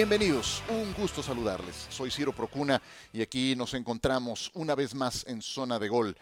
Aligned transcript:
Bienvenidos, 0.00 0.62
un 0.70 0.94
gusto 0.94 1.22
saludarles. 1.22 1.86
Soy 1.90 2.10
Ciro 2.10 2.34
Procuna 2.34 2.80
y 3.12 3.20
aquí 3.20 3.54
nos 3.54 3.74
encontramos 3.74 4.50
una 4.54 4.74
vez 4.74 4.94
más 4.94 5.26
en 5.26 5.42
Zona 5.42 5.78
de 5.78 5.90
Gol. 5.90 6.16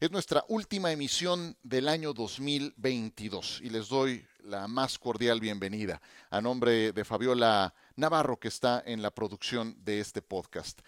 Es 0.00 0.10
nuestra 0.10 0.44
última 0.48 0.92
emisión 0.92 1.56
del 1.62 1.88
año 1.88 2.12
2022 2.12 3.62
y 3.62 3.70
les 3.70 3.88
doy 3.88 4.22
la 4.44 4.68
más 4.68 4.98
cordial 4.98 5.40
bienvenida 5.40 6.02
a 6.28 6.42
nombre 6.42 6.92
de 6.92 7.04
Fabiola 7.06 7.72
Navarro 7.96 8.38
que 8.38 8.48
está 8.48 8.82
en 8.84 9.00
la 9.00 9.10
producción 9.10 9.82
de 9.82 10.00
este 10.00 10.20
podcast. 10.20 10.82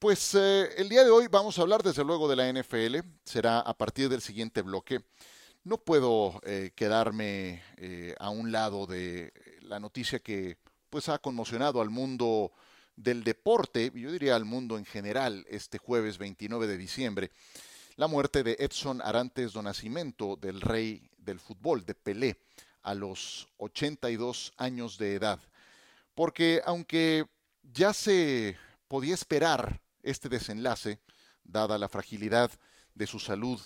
Pues 0.00 0.34
eh, 0.34 0.68
el 0.78 0.88
día 0.88 1.04
de 1.04 1.10
hoy 1.10 1.28
vamos 1.30 1.56
a 1.56 1.62
hablar 1.62 1.84
desde 1.84 2.02
luego 2.02 2.26
de 2.26 2.34
la 2.34 2.52
NFL, 2.52 2.96
será 3.22 3.60
a 3.60 3.74
partir 3.74 4.08
del 4.08 4.22
siguiente 4.22 4.62
bloque. 4.62 5.04
No 5.62 5.78
puedo 5.78 6.40
eh, 6.44 6.72
quedarme 6.74 7.62
eh, 7.76 8.16
a 8.18 8.30
un 8.30 8.50
lado 8.50 8.86
de 8.86 9.32
la 9.60 9.78
noticia 9.78 10.18
que 10.18 10.58
pues 10.90 11.08
ha 11.08 11.18
conmocionado 11.18 11.80
al 11.80 11.90
mundo 11.90 12.52
del 12.96 13.24
deporte, 13.24 13.92
y 13.94 14.00
yo 14.00 14.12
diría 14.12 14.36
al 14.36 14.44
mundo 14.44 14.78
en 14.78 14.84
general, 14.84 15.44
este 15.48 15.78
jueves 15.78 16.18
29 16.18 16.66
de 16.66 16.78
diciembre, 16.78 17.30
la 17.96 18.08
muerte 18.08 18.42
de 18.42 18.56
Edson 18.58 19.00
Arantes 19.02 19.52
do 19.52 19.62
Nascimento, 19.62 20.36
del 20.36 20.60
rey 20.60 21.08
del 21.18 21.40
fútbol, 21.40 21.84
de 21.84 21.94
Pelé, 21.94 22.38
a 22.82 22.94
los 22.94 23.48
82 23.56 24.52
años 24.56 24.96
de 24.98 25.14
edad. 25.14 25.40
Porque 26.14 26.62
aunque 26.64 27.26
ya 27.62 27.92
se 27.92 28.56
podía 28.88 29.14
esperar 29.14 29.80
este 30.02 30.28
desenlace, 30.28 31.00
dada 31.42 31.78
la 31.78 31.88
fragilidad 31.88 32.50
de 32.94 33.06
su 33.06 33.18
salud 33.18 33.60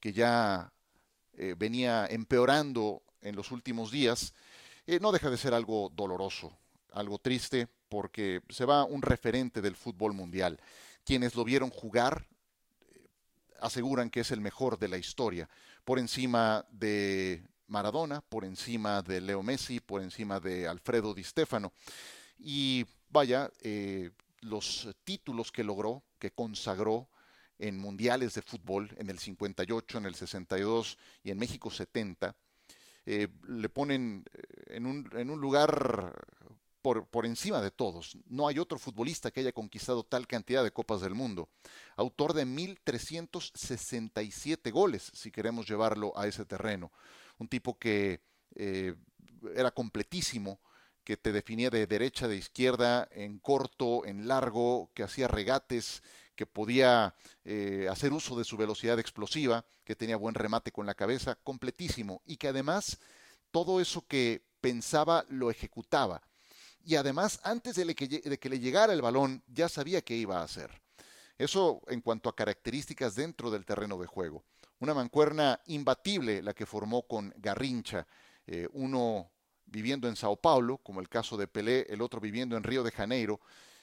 que 0.00 0.12
ya 0.12 0.72
eh, 1.34 1.54
venía 1.56 2.06
empeorando 2.06 3.02
en 3.20 3.36
los 3.36 3.52
últimos 3.52 3.90
días, 3.90 4.34
eh, 4.86 4.98
no 5.00 5.12
deja 5.12 5.30
de 5.30 5.36
ser 5.36 5.54
algo 5.54 5.90
doloroso, 5.94 6.56
algo 6.92 7.18
triste, 7.18 7.68
porque 7.88 8.40
se 8.48 8.64
va 8.64 8.84
un 8.84 9.02
referente 9.02 9.60
del 9.60 9.76
fútbol 9.76 10.12
mundial. 10.12 10.58
Quienes 11.04 11.34
lo 11.34 11.44
vieron 11.44 11.70
jugar 11.70 12.26
eh, 12.80 13.08
aseguran 13.60 14.10
que 14.10 14.20
es 14.20 14.30
el 14.30 14.40
mejor 14.40 14.78
de 14.78 14.88
la 14.88 14.98
historia, 14.98 15.48
por 15.84 15.98
encima 15.98 16.64
de 16.70 17.42
Maradona, 17.66 18.20
por 18.20 18.44
encima 18.44 19.02
de 19.02 19.20
Leo 19.20 19.42
Messi, 19.42 19.80
por 19.80 20.02
encima 20.02 20.40
de 20.40 20.68
Alfredo 20.68 21.14
Di 21.14 21.24
Stefano. 21.24 21.72
Y 22.38 22.86
vaya, 23.08 23.50
eh, 23.60 24.10
los 24.40 24.88
títulos 25.04 25.52
que 25.52 25.64
logró, 25.64 26.02
que 26.18 26.30
consagró 26.30 27.08
en 27.58 27.78
mundiales 27.78 28.34
de 28.34 28.42
fútbol, 28.42 28.90
en 28.98 29.08
el 29.08 29.18
58, 29.18 29.98
en 29.98 30.06
el 30.06 30.14
62 30.14 30.98
y 31.22 31.30
en 31.30 31.38
México 31.38 31.70
70, 31.70 32.34
eh, 33.04 33.28
le 33.48 33.68
ponen 33.68 34.24
en 34.66 34.86
un, 34.86 35.08
en 35.12 35.30
un 35.30 35.40
lugar 35.40 36.12
por, 36.82 37.24
encima 37.24 37.62
de 37.62 37.70
todos. 37.70 38.18
No 38.26 38.48
hay 38.48 38.58
otro 38.58 38.78
futbolista 38.78 39.30
que 39.30 39.40
haya 39.40 39.52
conquistado 39.52 40.02
tal 40.02 40.26
cantidad 40.26 40.62
de 40.64 40.72
Copas 40.72 41.00
del 41.00 41.14
Mundo. 41.14 41.48
Autor 41.96 42.34
de 42.34 42.44
1.367 42.44 44.70
goles, 44.72 45.10
si 45.14 45.30
queremos 45.30 45.66
llevarlo 45.68 46.12
a 46.18 46.26
ese 46.26 46.44
terreno. 46.44 46.90
Un 47.38 47.46
tipo 47.48 47.78
que 47.78 48.20
eh, 48.56 48.96
era 49.54 49.70
completísimo, 49.70 50.60
que 51.04 51.16
te 51.16 51.30
definía 51.32 51.70
de 51.70 51.86
derecha, 51.86 52.28
de 52.28 52.36
izquierda, 52.36 53.08
en 53.12 53.38
corto, 53.38 54.04
en 54.04 54.28
largo, 54.28 54.90
que 54.94 55.04
hacía 55.04 55.28
regates, 55.28 56.02
que 56.34 56.46
podía 56.46 57.14
eh, 57.44 57.86
hacer 57.90 58.12
uso 58.12 58.36
de 58.36 58.44
su 58.44 58.56
velocidad 58.56 58.98
explosiva, 58.98 59.64
que 59.84 59.96
tenía 59.96 60.16
buen 60.16 60.34
remate 60.34 60.72
con 60.72 60.86
la 60.86 60.94
cabeza, 60.94 61.36
completísimo. 61.42 62.22
Y 62.24 62.36
que 62.36 62.48
además 62.48 62.98
todo 63.50 63.80
eso 63.80 64.06
que 64.06 64.44
pensaba 64.60 65.24
lo 65.28 65.50
ejecutaba 65.50 66.22
y 66.84 66.96
además 66.96 67.40
antes 67.42 67.76
de, 67.76 67.94
que 67.94 68.48
le 68.48 68.60
llegara 68.60 68.92
el 68.92 69.02
balón 69.02 69.42
ya 69.46 69.68
sabía 69.68 70.02
qué 70.02 70.16
iba 70.16 70.40
a 70.40 70.44
hacer. 70.44 70.70
Eso 71.38 71.80
en 71.88 72.00
cuanto 72.00 72.28
a 72.28 72.36
características 72.36 73.14
dentro 73.14 73.50
del 73.50 73.64
terreno 73.64 73.98
de 73.98 74.06
juego. 74.06 74.44
Una 74.78 74.94
mancuerna 74.94 75.60
imbatible 75.66 76.42
la 76.42 76.54
que 76.54 76.66
formó 76.66 77.02
con 77.06 77.32
Garrincha, 77.36 78.06
eh, 78.46 78.68
uno 78.72 79.30
viviendo 79.64 80.08
en 80.08 80.16
Sao 80.16 80.36
Paulo, 80.36 80.78
como 80.78 81.00
el 81.00 81.08
caso 81.08 81.36
de 81.36 81.48
Pelé, 81.48 81.86
el 81.88 82.02
otro 82.02 82.20
viviendo 82.20 82.56
en 82.56 82.62
Río 82.62 82.82
de 82.82 82.90
Janeiro. 82.90 83.40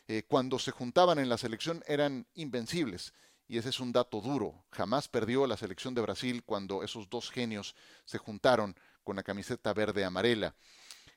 Eh, 0.07 0.23
cuando 0.27 0.59
se 0.59 0.71
juntaban 0.71 1.19
en 1.19 1.29
la 1.29 1.37
selección 1.37 1.83
eran 1.87 2.27
invencibles. 2.35 3.13
Y 3.47 3.57
ese 3.57 3.69
es 3.69 3.79
un 3.79 3.91
dato 3.91 4.21
duro. 4.21 4.65
Jamás 4.71 5.07
perdió 5.07 5.47
la 5.47 5.57
selección 5.57 5.95
de 5.95 6.01
Brasil 6.01 6.43
cuando 6.43 6.83
esos 6.83 7.09
dos 7.09 7.31
genios 7.31 7.75
se 8.05 8.19
juntaron 8.19 8.75
con 9.03 9.15
la 9.15 9.23
camiseta 9.23 9.73
verde 9.73 10.05
amarela. 10.05 10.55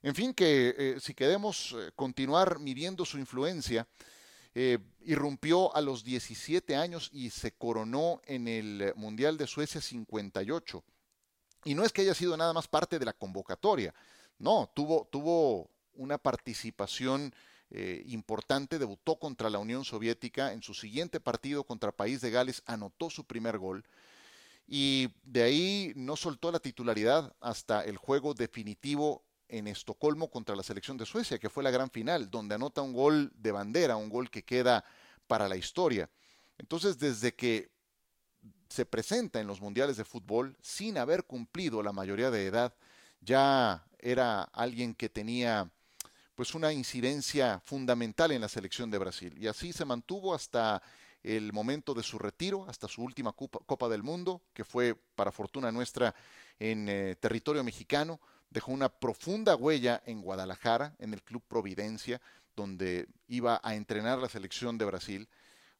En 0.03 0.17
fin, 0.17 0.35
que 0.35 0.75
eh, 0.77 1.01
si 1.01 1.15
queremos 1.15 1.77
eh, 1.79 1.93
continuar 1.95 2.59
midiendo 2.59 3.05
su 3.05 3.19
influencia, 3.19 3.87
eh, 4.53 4.79
irrumpió 5.05 5.75
a 5.77 5.81
los 5.81 6.03
17 6.03 6.75
años 6.75 7.09
y 7.13 7.31
se 7.31 7.53
coronó 7.53 8.21
en 8.27 8.49
el 8.49 8.93
Mundial 8.97 9.39
de 9.39 9.47
Suecia 9.47 9.81
58. 9.81 10.83
Y 11.65 11.75
no 11.75 11.85
es 11.85 11.93
que 11.93 12.03
haya 12.03 12.15
sido 12.15 12.37
nada 12.37 12.53
más 12.53 12.67
parte 12.67 12.99
de 12.99 13.05
la 13.05 13.13
convocatoria, 13.13 13.95
no, 14.39 14.71
tuvo, 14.75 15.09
tuvo 15.11 15.71
una 15.95 16.19
participación 16.19 17.33
importante, 18.05 18.79
debutó 18.79 19.19
contra 19.19 19.49
la 19.49 19.59
Unión 19.59 19.87
Soviética, 19.87 20.53
en 20.53 20.63
su 20.63 20.75
siguiente 20.75 21.21
partido 21.21 21.65
contra 21.65 21.91
País 21.91 22.21
de 22.21 22.31
Gales 22.31 22.63
anotó 22.67 23.09
su 23.09 23.25
primer 23.25 23.57
gol 23.57 23.83
y 24.67 25.09
de 25.23 25.43
ahí 25.43 25.93
no 25.97 26.17
soltó 26.17 26.53
la 26.53 26.61
titularidad 26.61 27.35
hasta 27.41 27.83
el 27.85 27.97
juego 27.97 28.35
definitivo 28.35 29.25
en 29.53 29.69
Estocolmo 29.69 30.31
contra 30.31 30.57
la 30.57 30.63
selección 30.63 30.97
de 30.97 31.05
Suecia, 31.05 31.39
que 31.39 31.51
fue 31.51 31.63
la 31.63 31.71
gran 31.71 31.91
final, 31.91 32.31
donde 32.31 32.55
anota 32.55 32.81
un 32.81 32.95
gol 32.95 33.31
de 33.37 33.53
bandera, 33.53 33.97
un 33.97 34.09
gol 34.09 34.31
que 34.31 34.43
queda 34.43 34.83
para 35.27 35.47
la 35.47 35.57
historia. 35.57 36.09
Entonces, 36.57 36.99
desde 36.99 37.35
que 37.35 37.71
se 38.71 38.87
presenta 38.87 39.41
en 39.41 39.47
los 39.47 39.61
mundiales 39.61 39.99
de 39.99 40.07
fútbol, 40.07 40.57
sin 40.63 40.97
haber 40.97 41.25
cumplido 41.25 41.83
la 41.83 41.93
mayoría 41.93 42.31
de 42.31 42.47
edad, 42.47 42.75
ya 43.21 43.85
era 43.99 44.43
alguien 44.43 44.95
que 44.95 45.11
tenía 45.11 45.71
pues 46.35 46.55
una 46.55 46.73
incidencia 46.73 47.61
fundamental 47.61 48.33
en 48.33 48.41
la 48.41 48.49
selección 48.49 48.91
de 48.91 48.97
Brasil. 48.97 49.37
Y 49.39 49.49
así 49.49 49.75
se 49.75 49.85
mantuvo 49.85 50.35
hasta 50.35 50.83
el 51.23 51.53
momento 51.53 51.93
de 51.93 52.03
su 52.03 52.19
retiro, 52.19 52.65
hasta 52.69 52.89
su 52.89 53.03
última 53.03 53.33
Copa, 53.33 53.89
del 53.91 54.03
Mundo, 54.03 54.41
que 54.55 54.65
fue, 54.65 54.95
para 55.15 55.31
fortuna 55.31 55.71
nuestra, 55.71 56.15
en 56.59 56.89
eh, 56.89 57.17
territorio 57.21 57.63
mexicano, 57.63 58.19
dejó 58.53 58.73
una 58.73 58.89
profunda 58.89 59.57
huella 59.57 60.03
en 60.07 60.21
Guadalajara, 60.21 60.95
en 60.99 61.15
el 61.15 61.23
Club 61.23 61.43
Providencia, 61.49 62.21
donde 62.55 63.09
iba 63.29 63.61
a 63.63 63.75
entrenar 63.75 64.19
la 64.19 64.29
selección 64.29 64.79
de 64.79 64.85
Brasil, 64.85 65.29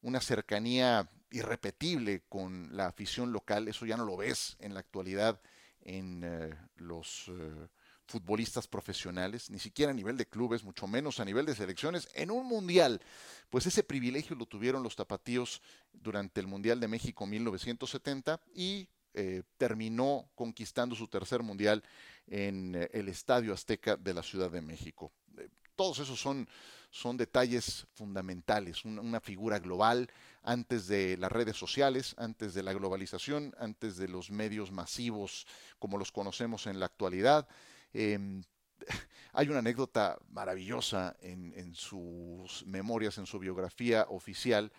una 0.01 0.21
cercanía 0.21 1.09
irrepetible 1.31 2.23
con 2.29 2.77
la 2.77 2.87
afición 2.87 3.33
local, 3.33 3.69
eso 3.69 3.87
ya 3.87 3.97
no 3.97 4.05
lo 4.05 4.17
ves 4.17 4.57
en 4.59 4.75
la 4.75 4.81
actualidad 4.81 5.41
en 5.85 6.23
eh, 6.25 6.55
los 6.77 7.27
eh, 7.29 7.69
futbolistas 8.07 8.67
profesionales, 8.67 9.51
ni 9.51 9.59
siquiera 9.59 9.93
a 9.93 9.95
nivel 9.95 10.17
de 10.17 10.27
clubes, 10.27 10.65
mucho 10.65 10.87
menos 10.87 11.21
a 11.21 11.25
nivel 11.25 11.47
de 11.47 11.55
selecciones, 11.55 12.09
en 12.15 12.31
un 12.31 12.47
mundial. 12.47 13.01
Pues 13.51 13.67
ese 13.67 13.83
privilegio 13.83 14.37
lo 14.37 14.47
tuvieron 14.47 14.83
los 14.83 14.97
tapatíos 14.97 15.63
durante 15.93 16.41
el 16.41 16.47
Mundial 16.47 16.81
de 16.81 16.89
México 16.89 17.27
1970 17.27 18.41
y 18.55 18.89
eh, 19.15 19.43
terminó 19.59 20.31
conquistando 20.35 20.95
su 20.95 21.07
tercer 21.09 21.43
mundial 21.43 21.83
en 22.27 22.75
eh, 22.75 22.89
el 22.93 23.09
Estadio 23.09 23.53
Azteca 23.53 23.97
de 23.97 24.15
la 24.15 24.23
Ciudad 24.23 24.51
de 24.51 24.63
México. 24.63 25.13
Eh, 25.37 25.49
todos 25.75 25.99
esos 25.99 26.21
son, 26.21 26.49
son 26.91 27.17
detalles 27.17 27.87
fundamentales, 27.95 28.85
una, 28.85 29.21
figura 29.21 29.59
global 29.59 30.11
antes 30.43 30.87
de 30.87 31.17
las 31.17 31.31
redes 31.31 31.57
sociales, 31.57 32.15
antes 32.19 32.55
de 32.55 32.63
la 32.63 32.73
globalización, 32.73 33.55
antes 33.59 33.97
de 33.97 34.09
los 34.09 34.31
medios 34.31 34.71
masivos 34.71 35.47
como 35.79 35.99
los 35.99 36.13
conocemos 36.13 36.67
en 36.67 36.81
la 36.81 36.87
actualidad. 36.87 37.49
Em, 37.93 38.43
hay 39.33 39.49
una 39.49 39.59
anécdota 39.59 40.19
maravillosa 40.31 41.17
en, 41.21 41.75
sus 41.75 42.65
memorias, 42.67 43.19
en 43.19 43.27
su 43.27 43.39
biografía 43.39 44.07
oficial, 44.09 44.73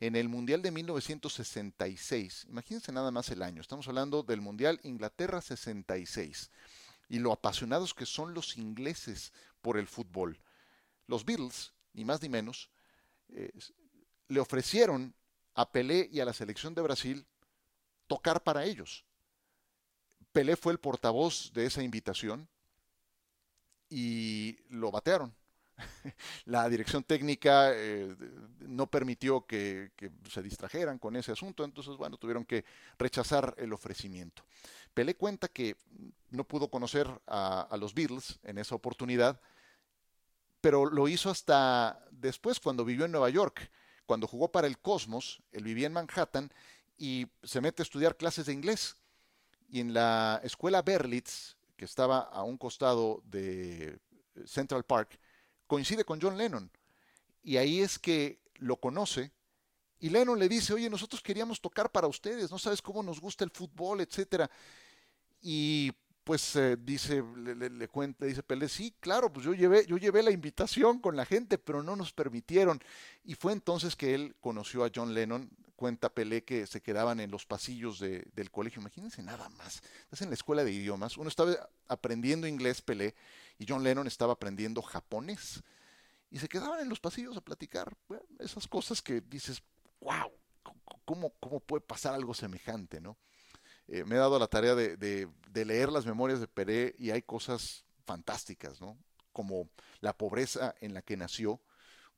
en 0.00 0.16
el 0.16 0.28
Mundial 0.28 0.62
de 0.62 0.70
1966. 0.70 2.46
Imagínense 2.48 2.92
nada 2.92 3.10
más 3.10 3.30
el 3.30 3.42
año. 3.42 3.60
Estamos 3.60 3.88
hablando 3.88 4.22
del 4.22 4.40
Mundial 4.40 4.80
Inglaterra 4.82 5.40
66 5.40 6.50
y 7.08 7.18
lo 7.18 7.32
apasionados 7.32 7.94
que 7.94 8.06
son 8.06 8.34
los 8.34 8.56
ingleses 8.56 9.32
por 9.62 9.78
el 9.78 9.86
fútbol. 9.86 10.38
Los 11.06 11.24
Beatles, 11.24 11.72
ni 11.92 12.04
más 12.04 12.20
ni 12.22 12.28
menos, 12.28 12.70
eh, 13.28 13.52
le 14.28 14.40
ofrecieron 14.40 15.14
a 15.54 15.70
Pelé 15.70 16.08
y 16.12 16.20
a 16.20 16.24
la 16.24 16.32
selección 16.32 16.74
de 16.74 16.82
Brasil 16.82 17.26
tocar 18.06 18.42
para 18.42 18.64
ellos. 18.64 19.04
Pelé 20.32 20.56
fue 20.56 20.72
el 20.72 20.78
portavoz 20.78 21.52
de 21.54 21.64
esa 21.64 21.82
invitación 21.82 22.48
y 23.88 24.58
lo 24.68 24.90
batearon. 24.90 25.34
la 26.46 26.68
dirección 26.68 27.04
técnica 27.04 27.72
eh, 27.72 28.14
no 28.60 28.86
permitió 28.86 29.46
que, 29.46 29.90
se 30.30 30.42
distrajeran 30.42 30.98
con 30.98 31.16
ese 31.16 31.32
asunto, 31.32 31.64
entonces, 31.64 31.96
bueno, 31.96 32.16
tuvieron 32.16 32.44
que 32.44 32.64
rechazar 32.98 33.54
el 33.58 33.72
ofrecimiento. 33.72 34.42
Pelé 34.94 35.14
cuenta 35.14 35.48
que 35.48 35.76
no 36.30 36.44
pudo 36.44 36.68
conocer 36.68 37.08
a, 37.26 37.76
los 37.78 37.94
Beatles 37.94 38.38
en 38.42 38.58
esa 38.58 38.74
oportunidad, 38.74 39.40
pero 40.60 40.86
lo 40.86 41.08
hizo 41.08 41.30
hasta 41.30 42.00
después 42.10 42.60
cuando 42.60 42.84
vivió 42.84 43.04
en 43.04 43.12
Nueva 43.12 43.30
York, 43.30 43.70
cuando 44.06 44.26
jugó 44.26 44.50
para 44.50 44.66
el 44.66 44.78
Cosmos, 44.78 45.42
él 45.52 45.64
vivía 45.64 45.86
en 45.86 45.92
Manhattan 45.92 46.50
y 46.96 47.26
se 47.42 47.60
mete 47.60 47.82
a 47.82 47.84
estudiar 47.84 48.16
clases 48.16 48.46
de 48.46 48.52
inglés. 48.52 48.96
Y 49.68 49.80
en 49.80 49.92
la 49.92 50.40
escuela 50.44 50.82
Berlitz, 50.82 51.56
que 51.76 51.84
estaba 51.84 52.20
a 52.20 52.42
un 52.44 52.56
costado 52.56 53.20
de 53.26 53.98
Central 54.46 54.84
Park, 54.84 55.18
coincide 55.66 56.04
con 56.04 56.20
John 56.20 56.36
Lennon. 56.36 56.70
Y 57.42 57.56
ahí 57.56 57.80
es 57.80 57.98
que 57.98 58.40
lo 58.54 58.76
conoce. 58.76 59.32
Y 59.98 60.10
Lennon 60.10 60.38
le 60.38 60.48
dice, 60.48 60.74
oye, 60.74 60.90
nosotros 60.90 61.22
queríamos 61.22 61.60
tocar 61.60 61.90
para 61.90 62.06
ustedes, 62.06 62.50
no 62.50 62.58
sabes 62.58 62.82
cómo 62.82 63.02
nos 63.02 63.20
gusta 63.20 63.44
el 63.44 63.50
fútbol, 63.50 64.00
etcétera. 64.00 64.50
Y 65.40 65.92
pues 66.26 66.56
eh, 66.56 66.76
dice, 66.76 67.22
le, 67.36 67.86
cuenta, 67.86 68.26
dice 68.26 68.42
Pelé, 68.42 68.68
sí, 68.68 68.92
claro, 68.98 69.32
pues 69.32 69.46
yo 69.46 69.54
llevé, 69.54 69.86
yo 69.86 69.96
llevé 69.96 70.24
la 70.24 70.32
invitación 70.32 70.98
con 70.98 71.14
la 71.14 71.24
gente, 71.24 71.56
pero 71.56 71.84
no 71.84 71.94
nos 71.94 72.12
permitieron. 72.12 72.82
Y 73.22 73.36
fue 73.36 73.52
entonces 73.52 73.94
que 73.94 74.12
él 74.12 74.34
conoció 74.40 74.84
a 74.84 74.90
John 74.92 75.14
Lennon, 75.14 75.48
cuenta 75.76 76.12
Pelé 76.12 76.42
que 76.42 76.66
se 76.66 76.80
quedaban 76.80 77.20
en 77.20 77.30
los 77.30 77.46
pasillos 77.46 78.00
del 78.00 78.50
colegio, 78.50 78.80
imagínense 78.80 79.22
nada 79.22 79.48
más, 79.50 79.82
estás 80.02 80.22
en 80.22 80.30
la 80.30 80.34
escuela 80.34 80.64
de 80.64 80.72
idiomas, 80.72 81.16
uno 81.16 81.28
estaba 81.28 81.54
aprendiendo 81.86 82.48
inglés 82.48 82.82
Pelé 82.82 83.14
y 83.58 83.66
John 83.68 83.82
Lennon 83.82 84.06
estaba 84.06 84.34
aprendiendo 84.34 84.82
japonés. 84.82 85.62
Y 86.30 86.38
se 86.38 86.48
quedaban 86.48 86.80
en 86.80 86.88
los 86.88 87.00
pasillos 87.00 87.36
a 87.36 87.40
platicar 87.40 87.96
esas 88.38 88.66
cosas 88.66 89.00
que 89.00 89.20
dices, 89.20 89.62
wow, 90.00 90.30
¿cómo, 91.04 91.30
¿cómo 91.40 91.60
puede 91.60 91.80
pasar 91.80 92.14
algo 92.14 92.34
semejante, 92.34 93.00
no? 93.00 93.16
Eh, 93.88 94.04
me 94.04 94.16
he 94.16 94.18
dado 94.18 94.38
la 94.38 94.48
tarea 94.48 94.74
de, 94.74 95.28
leer 95.54 95.90
las 95.90 96.06
memorias 96.06 96.40
de 96.40 96.48
Peré 96.48 96.94
y 96.98 97.10
hay 97.10 97.22
cosas 97.22 97.84
fantásticas, 98.04 98.80
¿no? 98.80 98.98
Como 99.32 99.68
la 100.00 100.16
pobreza 100.16 100.74
en 100.80 100.94
la 100.94 101.02
que 101.02 101.16
nació, 101.16 101.60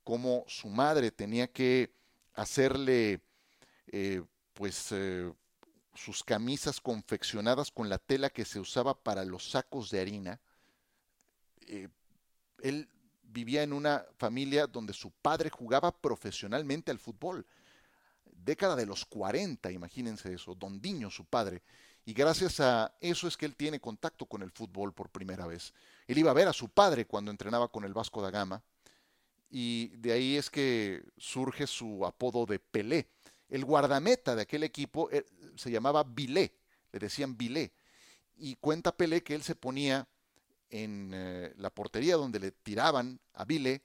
como 0.02 0.44
su 0.48 0.68
madre 0.68 1.10
tenía 1.10 1.52
que 1.52 1.92
hacerle, 2.34 3.20
eh, 3.88 4.22
pues, 4.54 4.92
eh, 4.92 5.32
sus 5.94 6.22
camisas 6.22 6.80
confeccionadas 6.80 7.70
con 7.70 7.88
la 7.88 7.98
tela 7.98 8.30
que 8.30 8.44
se 8.44 8.60
usaba 8.60 8.94
para 9.02 9.24
los 9.24 9.50
sacos 9.50 9.90
de 9.90 10.00
harina. 10.00 10.40
Él 12.62 12.88
vivía 13.22 13.62
en 13.62 13.72
una 13.72 14.04
familia 14.16 14.66
donde 14.66 14.92
su 14.92 15.10
padre 15.10 15.50
jugaba 15.50 15.92
profesionalmente 15.92 16.90
al 16.90 16.98
fútbol 16.98 17.46
década 18.44 18.76
de 18.76 18.86
los 18.86 19.04
40, 19.04 19.70
imagínense 19.70 20.32
eso, 20.32 20.54
Dondiño, 20.54 21.10
su 21.10 21.24
padre. 21.24 21.62
Y 22.04 22.14
gracias 22.14 22.60
a 22.60 22.94
eso 23.00 23.28
es 23.28 23.36
que 23.36 23.44
él 23.44 23.54
tiene 23.54 23.80
contacto 23.80 24.24
con 24.24 24.42
el 24.42 24.50
fútbol 24.50 24.94
por 24.94 25.10
primera 25.10 25.46
vez. 25.46 25.74
Él 26.06 26.16
iba 26.16 26.30
a 26.30 26.34
ver 26.34 26.48
a 26.48 26.54
su 26.54 26.70
padre 26.70 27.04
cuando 27.04 27.30
entrenaba 27.30 27.68
con 27.68 27.84
el 27.84 27.92
Vasco 27.92 28.22
da 28.22 28.30
Gama. 28.30 28.62
Y 29.50 29.88
de 29.96 30.12
ahí 30.12 30.36
es 30.36 30.48
que 30.48 31.02
surge 31.18 31.66
su 31.66 32.06
apodo 32.06 32.46
de 32.46 32.58
Pelé. 32.58 33.08
El 33.50 33.64
guardameta 33.64 34.34
de 34.34 34.42
aquel 34.42 34.62
equipo 34.62 35.10
eh, 35.10 35.26
se 35.56 35.70
llamaba 35.70 36.04
Vilé, 36.04 36.54
le 36.92 36.98
decían 36.98 37.36
Vilé. 37.36 37.72
Y 38.36 38.56
cuenta 38.56 38.96
Pelé 38.96 39.22
que 39.22 39.34
él 39.34 39.42
se 39.42 39.54
ponía 39.54 40.08
en 40.70 41.12
eh, 41.14 41.52
la 41.56 41.70
portería 41.70 42.16
donde 42.16 42.40
le 42.40 42.52
tiraban 42.52 43.20
a 43.34 43.44
Vilé 43.44 43.82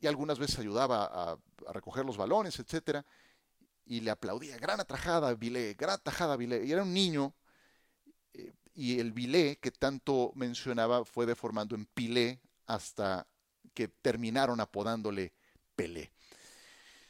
y 0.00 0.06
algunas 0.06 0.38
veces 0.38 0.58
ayudaba 0.58 1.04
a, 1.04 1.38
recoger 1.72 2.04
los 2.04 2.16
balones, 2.16 2.58
etcétera 2.58 3.04
y 3.84 4.00
le 4.00 4.10
aplaudía, 4.10 4.56
gran 4.58 4.80
atajada 4.80 5.34
Vilé, 5.34 5.74
gran 5.74 5.94
atajada 5.94 6.36
Vilé. 6.36 6.64
Y 6.64 6.72
era 6.72 6.82
un 6.82 6.92
niño 6.92 7.34
eh, 8.32 8.52
y 8.74 8.98
el 8.98 9.12
Vilé 9.12 9.58
que 9.60 9.70
tanto 9.70 10.32
mencionaba 10.34 11.04
fue 11.04 11.26
deformando 11.26 11.74
en 11.74 11.86
Pilé 11.86 12.40
hasta 12.66 13.26
que 13.74 13.88
terminaron 13.88 14.60
apodándole 14.60 15.32
Pelé. 15.74 16.12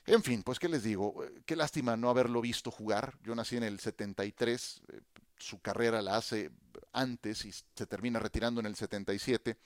En 0.06 0.22
fin, 0.22 0.43
pues 0.43 0.58
qué 0.58 0.69
les 0.69 0.82
digo, 0.82 1.25
eh, 1.25 1.43
qué 1.46 1.55
lástima 1.55 1.96
no 1.96 2.10
haberlo 2.10 2.40
visto 2.40 2.70
jugar. 2.70 3.16
Yo 3.22 3.34
nací 3.34 3.56
en 3.56 3.62
el 3.62 3.78
73, 3.78 4.82
eh, 4.88 5.00
su 5.38 5.60
carrera 5.60 6.02
la 6.02 6.16
hace 6.16 6.50
antes 6.93 7.44
y 7.44 7.53
se 7.53 7.87
termina 7.87 8.19
retirando 8.19 8.61
en 8.61 8.67
el 8.67 8.77
77 8.77 9.59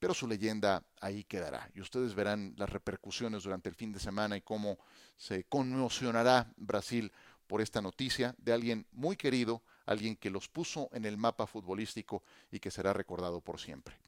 pero 0.00 0.14
su 0.14 0.26
leyenda 0.26 0.82
ahí 1.00 1.24
quedará. 1.24 1.70
Y 1.74 1.82
ustedes 1.82 2.14
verán 2.14 2.54
las 2.56 2.70
repercusiones 2.70 3.44
durante 3.44 3.68
el 3.68 3.74
fin 3.74 3.92
de 3.92 4.00
semana 4.00 4.36
y 4.36 4.40
cómo 4.40 4.78
se 5.16 5.44
conmocionará 5.44 6.50
Brasil 6.56 7.12
por 7.46 7.60
esta 7.60 7.82
noticia 7.82 8.34
de 8.38 8.52
alguien 8.52 8.86
muy 8.92 9.16
querido, 9.16 9.62
alguien 9.84 10.16
que 10.16 10.30
los 10.30 10.48
puso 10.48 10.88
en 10.92 11.04
el 11.04 11.18
mapa 11.18 11.46
futbolístico 11.46 12.22
y 12.50 12.60
que 12.60 12.70
será 12.70 12.94
recordado 12.94 13.42
por 13.42 13.60
siempre. 13.60 13.98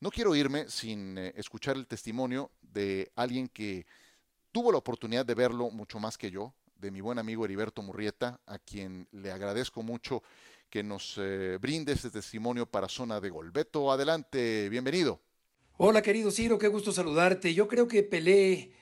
No 0.00 0.10
quiero 0.10 0.36
irme 0.36 0.68
sin 0.68 1.16
eh, 1.16 1.32
escuchar 1.36 1.76
el 1.76 1.86
testimonio 1.86 2.50
de 2.60 3.10
alguien 3.16 3.48
que 3.48 3.86
tuvo 4.52 4.70
la 4.70 4.78
oportunidad 4.78 5.24
de 5.24 5.34
verlo 5.34 5.70
mucho 5.70 5.98
más 5.98 6.18
que 6.18 6.30
yo, 6.30 6.52
de 6.76 6.90
mi 6.90 7.00
buen 7.00 7.18
amigo 7.18 7.44
Heriberto 7.44 7.82
Murrieta, 7.82 8.40
a 8.46 8.58
quien 8.58 9.08
le 9.12 9.32
agradezco 9.32 9.82
mucho 9.82 10.22
que 10.70 10.82
nos 10.82 11.14
eh, 11.18 11.58
brinde 11.60 11.92
este 11.92 12.10
testimonio 12.10 12.66
para 12.66 12.88
Zona 12.88 13.20
de 13.20 13.30
Gol. 13.30 13.50
Beto, 13.50 13.90
adelante, 13.90 14.68
bienvenido. 14.68 15.20
Hola 15.78 16.02
querido 16.02 16.30
Ciro, 16.30 16.58
qué 16.58 16.68
gusto 16.68 16.92
saludarte. 16.92 17.54
Yo 17.54 17.68
creo 17.68 17.88
que 17.88 18.02
Pelé 18.02 18.72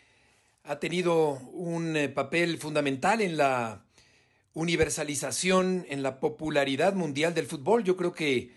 ha 0.65 0.79
tenido 0.81 1.33
un 1.53 1.97
eh, 1.97 2.09
papel 2.09 2.59
fundamental 2.59 3.21
en 3.21 3.37
la 3.37 3.85
universalización, 4.55 5.87
en 5.89 6.03
la 6.03 6.19
popularidad 6.19 6.95
mundial 6.95 7.35
del 7.35 7.47
fútbol. 7.47 7.85
Yo 7.85 7.97
creo 7.97 8.13
que 8.13 8.55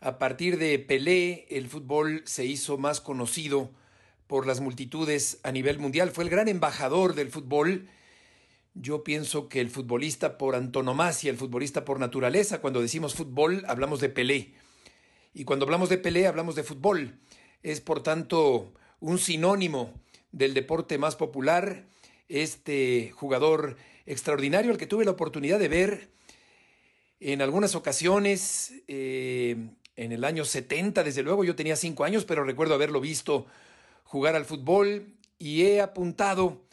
a 0.00 0.18
partir 0.18 0.58
de 0.58 0.78
Pelé 0.78 1.46
el 1.50 1.68
fútbol 1.68 2.22
se 2.24 2.44
hizo 2.44 2.78
más 2.78 3.00
conocido 3.00 3.70
por 4.26 4.46
las 4.46 4.60
multitudes 4.60 5.38
a 5.42 5.52
nivel 5.52 5.78
mundial. 5.78 6.10
Fue 6.10 6.24
el 6.24 6.30
gran 6.30 6.48
embajador 6.48 7.14
del 7.14 7.30
fútbol. 7.30 7.88
Yo 8.74 9.04
pienso 9.04 9.48
que 9.48 9.60
el 9.60 9.70
futbolista 9.70 10.36
por 10.36 10.56
antonomasia, 10.56 11.30
el 11.30 11.36
futbolista 11.36 11.84
por 11.84 12.00
naturaleza, 12.00 12.60
cuando 12.60 12.82
decimos 12.82 13.14
fútbol 13.14 13.64
hablamos 13.68 14.00
de 14.00 14.08
Pelé. 14.08 14.54
Y 15.32 15.44
cuando 15.44 15.64
hablamos 15.64 15.88
de 15.88 15.98
Pelé 15.98 16.26
hablamos 16.26 16.56
de 16.56 16.64
fútbol 16.64 17.18
es 17.62 17.80
por 17.80 18.02
tanto 18.02 18.72
un 19.00 19.18
sinónimo 19.18 19.94
del 20.32 20.54
deporte 20.54 20.98
más 20.98 21.16
popular, 21.16 21.86
este 22.28 23.12
jugador 23.14 23.76
extraordinario 24.06 24.70
al 24.70 24.78
que 24.78 24.86
tuve 24.86 25.04
la 25.04 25.12
oportunidad 25.12 25.58
de 25.58 25.68
ver 25.68 26.10
en 27.20 27.42
algunas 27.42 27.74
ocasiones, 27.74 28.74
eh, 28.86 29.56
en 29.96 30.12
el 30.12 30.24
año 30.24 30.44
70, 30.44 31.04
desde 31.04 31.22
luego 31.22 31.44
yo 31.44 31.54
tenía 31.56 31.76
cinco 31.76 32.04
años, 32.04 32.24
pero 32.24 32.44
recuerdo 32.44 32.74
haberlo 32.74 33.00
visto 33.00 33.46
jugar 34.02 34.34
al 34.34 34.44
fútbol 34.44 35.14
y 35.38 35.62
he 35.62 35.80
apuntado 35.80 36.63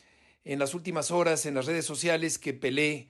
en 0.43 0.59
las 0.59 0.73
últimas 0.73 1.11
horas 1.11 1.45
en 1.45 1.55
las 1.55 1.65
redes 1.65 1.85
sociales 1.85 2.39
que 2.39 2.53
Pelé 2.53 3.09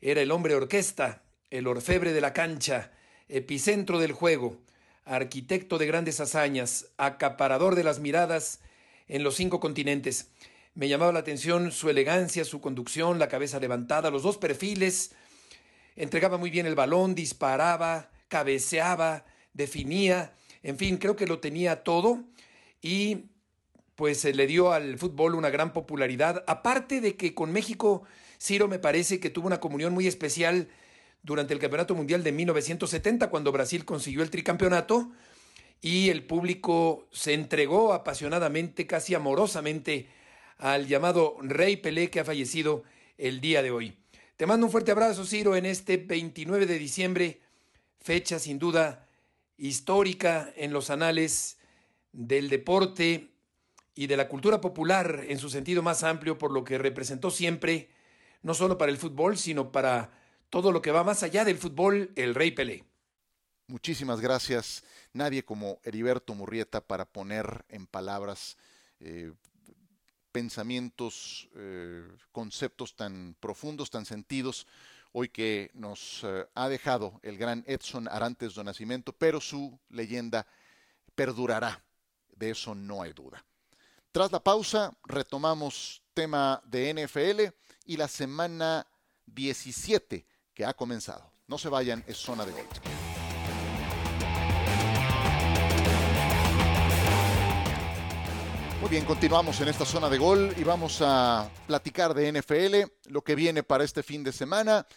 era 0.00 0.20
el 0.22 0.30
hombre 0.30 0.54
orquesta, 0.54 1.22
el 1.50 1.66
orfebre 1.66 2.12
de 2.12 2.20
la 2.20 2.32
cancha, 2.32 2.92
epicentro 3.28 3.98
del 3.98 4.12
juego, 4.12 4.58
arquitecto 5.04 5.78
de 5.78 5.86
grandes 5.86 6.20
hazañas, 6.20 6.86
acaparador 6.96 7.74
de 7.74 7.84
las 7.84 8.00
miradas 8.00 8.60
en 9.08 9.22
los 9.24 9.34
cinco 9.36 9.60
continentes. 9.60 10.30
Me 10.74 10.88
llamaba 10.88 11.12
la 11.12 11.18
atención 11.18 11.72
su 11.72 11.90
elegancia, 11.90 12.44
su 12.44 12.60
conducción, 12.60 13.18
la 13.18 13.28
cabeza 13.28 13.58
levantada, 13.58 14.10
los 14.10 14.22
dos 14.22 14.38
perfiles. 14.38 15.12
Entregaba 15.96 16.38
muy 16.38 16.50
bien 16.50 16.66
el 16.66 16.76
balón, 16.76 17.14
disparaba, 17.14 18.10
cabeceaba, 18.28 19.24
definía, 19.52 20.34
en 20.62 20.78
fin, 20.78 20.98
creo 20.98 21.16
que 21.16 21.26
lo 21.26 21.40
tenía 21.40 21.82
todo 21.82 22.22
y 22.80 23.30
pues 24.00 24.24
le 24.24 24.46
dio 24.46 24.72
al 24.72 24.96
fútbol 24.96 25.34
una 25.34 25.50
gran 25.50 25.74
popularidad. 25.74 26.42
Aparte 26.46 27.02
de 27.02 27.16
que 27.16 27.34
con 27.34 27.52
México, 27.52 28.04
Ciro 28.40 28.66
me 28.66 28.78
parece 28.78 29.20
que 29.20 29.28
tuvo 29.28 29.46
una 29.46 29.60
comunión 29.60 29.92
muy 29.92 30.06
especial 30.06 30.68
durante 31.22 31.52
el 31.52 31.60
Campeonato 31.60 31.94
Mundial 31.94 32.24
de 32.24 32.32
1970, 32.32 33.28
cuando 33.28 33.52
Brasil 33.52 33.84
consiguió 33.84 34.22
el 34.22 34.30
tricampeonato 34.30 35.12
y 35.82 36.08
el 36.08 36.24
público 36.24 37.08
se 37.12 37.34
entregó 37.34 37.92
apasionadamente, 37.92 38.86
casi 38.86 39.14
amorosamente, 39.14 40.08
al 40.56 40.86
llamado 40.86 41.36
Rey 41.42 41.76
Pelé 41.76 42.08
que 42.08 42.20
ha 42.20 42.24
fallecido 42.24 42.84
el 43.18 43.42
día 43.42 43.60
de 43.62 43.70
hoy. 43.70 43.98
Te 44.38 44.46
mando 44.46 44.64
un 44.64 44.72
fuerte 44.72 44.92
abrazo, 44.92 45.26
Ciro, 45.26 45.56
en 45.56 45.66
este 45.66 45.98
29 45.98 46.64
de 46.64 46.78
diciembre, 46.78 47.42
fecha 48.00 48.38
sin 48.38 48.58
duda 48.58 49.06
histórica 49.58 50.50
en 50.56 50.72
los 50.72 50.88
anales 50.88 51.58
del 52.12 52.48
deporte 52.48 53.29
y 53.94 54.06
de 54.06 54.16
la 54.16 54.28
cultura 54.28 54.60
popular 54.60 55.24
en 55.28 55.38
su 55.38 55.50
sentido 55.50 55.82
más 55.82 56.02
amplio, 56.02 56.38
por 56.38 56.52
lo 56.52 56.64
que 56.64 56.78
representó 56.78 57.30
siempre, 57.30 57.90
no 58.42 58.54
solo 58.54 58.78
para 58.78 58.90
el 58.90 58.98
fútbol, 58.98 59.36
sino 59.36 59.72
para 59.72 60.12
todo 60.48 60.72
lo 60.72 60.82
que 60.82 60.90
va 60.90 61.04
más 61.04 61.22
allá 61.22 61.44
del 61.44 61.58
fútbol, 61.58 62.12
el 62.16 62.34
Rey 62.34 62.50
Pelé. 62.50 62.84
Muchísimas 63.66 64.20
gracias. 64.20 64.82
Nadie 65.12 65.44
como 65.44 65.78
Heriberto 65.84 66.34
Murrieta 66.34 66.80
para 66.80 67.04
poner 67.04 67.64
en 67.68 67.86
palabras 67.86 68.56
eh, 68.98 69.32
pensamientos, 70.32 71.48
eh, 71.54 72.02
conceptos 72.32 72.96
tan 72.96 73.36
profundos, 73.38 73.90
tan 73.90 74.06
sentidos, 74.06 74.66
hoy 75.12 75.28
que 75.28 75.70
nos 75.74 76.22
eh, 76.24 76.46
ha 76.54 76.68
dejado 76.68 77.20
el 77.22 77.36
gran 77.36 77.64
Edson 77.66 78.08
Arantes 78.08 78.54
do 78.54 78.64
Nascimento, 78.64 79.12
pero 79.12 79.40
su 79.40 79.78
leyenda 79.88 80.46
perdurará, 81.14 81.82
de 82.36 82.50
eso 82.50 82.74
no 82.74 83.02
hay 83.02 83.12
duda. 83.12 83.44
Tras 84.12 84.32
la 84.32 84.42
pausa, 84.42 84.90
retomamos 85.04 86.02
tema 86.14 86.60
de 86.64 86.92
NFL 86.92 87.54
y 87.84 87.96
la 87.96 88.08
semana 88.08 88.84
17 89.26 90.26
que 90.52 90.64
ha 90.64 90.74
comenzado. 90.74 91.32
No 91.46 91.58
se 91.58 91.68
vayan, 91.68 92.02
es 92.08 92.16
zona 92.16 92.44
de 92.44 92.50
gol. 92.50 92.66
Muy 98.80 98.90
bien, 98.90 99.04
continuamos 99.04 99.60
en 99.60 99.68
esta 99.68 99.84
zona 99.84 100.08
de 100.08 100.18
gol 100.18 100.54
y 100.56 100.64
vamos 100.64 100.98
a 101.02 101.48
platicar 101.68 102.12
de 102.12 102.32
NFL, 102.32 103.12
lo 103.12 103.22
que 103.22 103.36
viene 103.36 103.62
para 103.62 103.84
este 103.84 104.02
fin 104.02 104.24
de 104.24 104.32
semana 104.32 104.88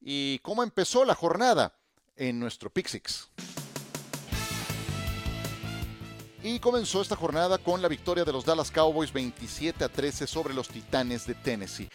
y 0.00 0.38
cómo 0.40 0.62
empezó 0.62 1.04
la 1.04 1.16
jornada 1.16 1.74
en 2.14 2.38
nuestro 2.38 2.70
Pixix. 2.70 3.30
Y 6.42 6.58
comenzó 6.58 7.02
esta 7.02 7.16
jornada 7.16 7.58
con 7.58 7.82
la 7.82 7.88
victoria 7.88 8.24
de 8.24 8.32
los 8.32 8.46
Dallas 8.46 8.70
Cowboys 8.70 9.12
27 9.12 9.84
a 9.84 9.88
13 9.90 10.26
sobre 10.26 10.54
los 10.54 10.68
Titanes 10.68 11.26
de 11.26 11.34
Tennessee. 11.34 11.90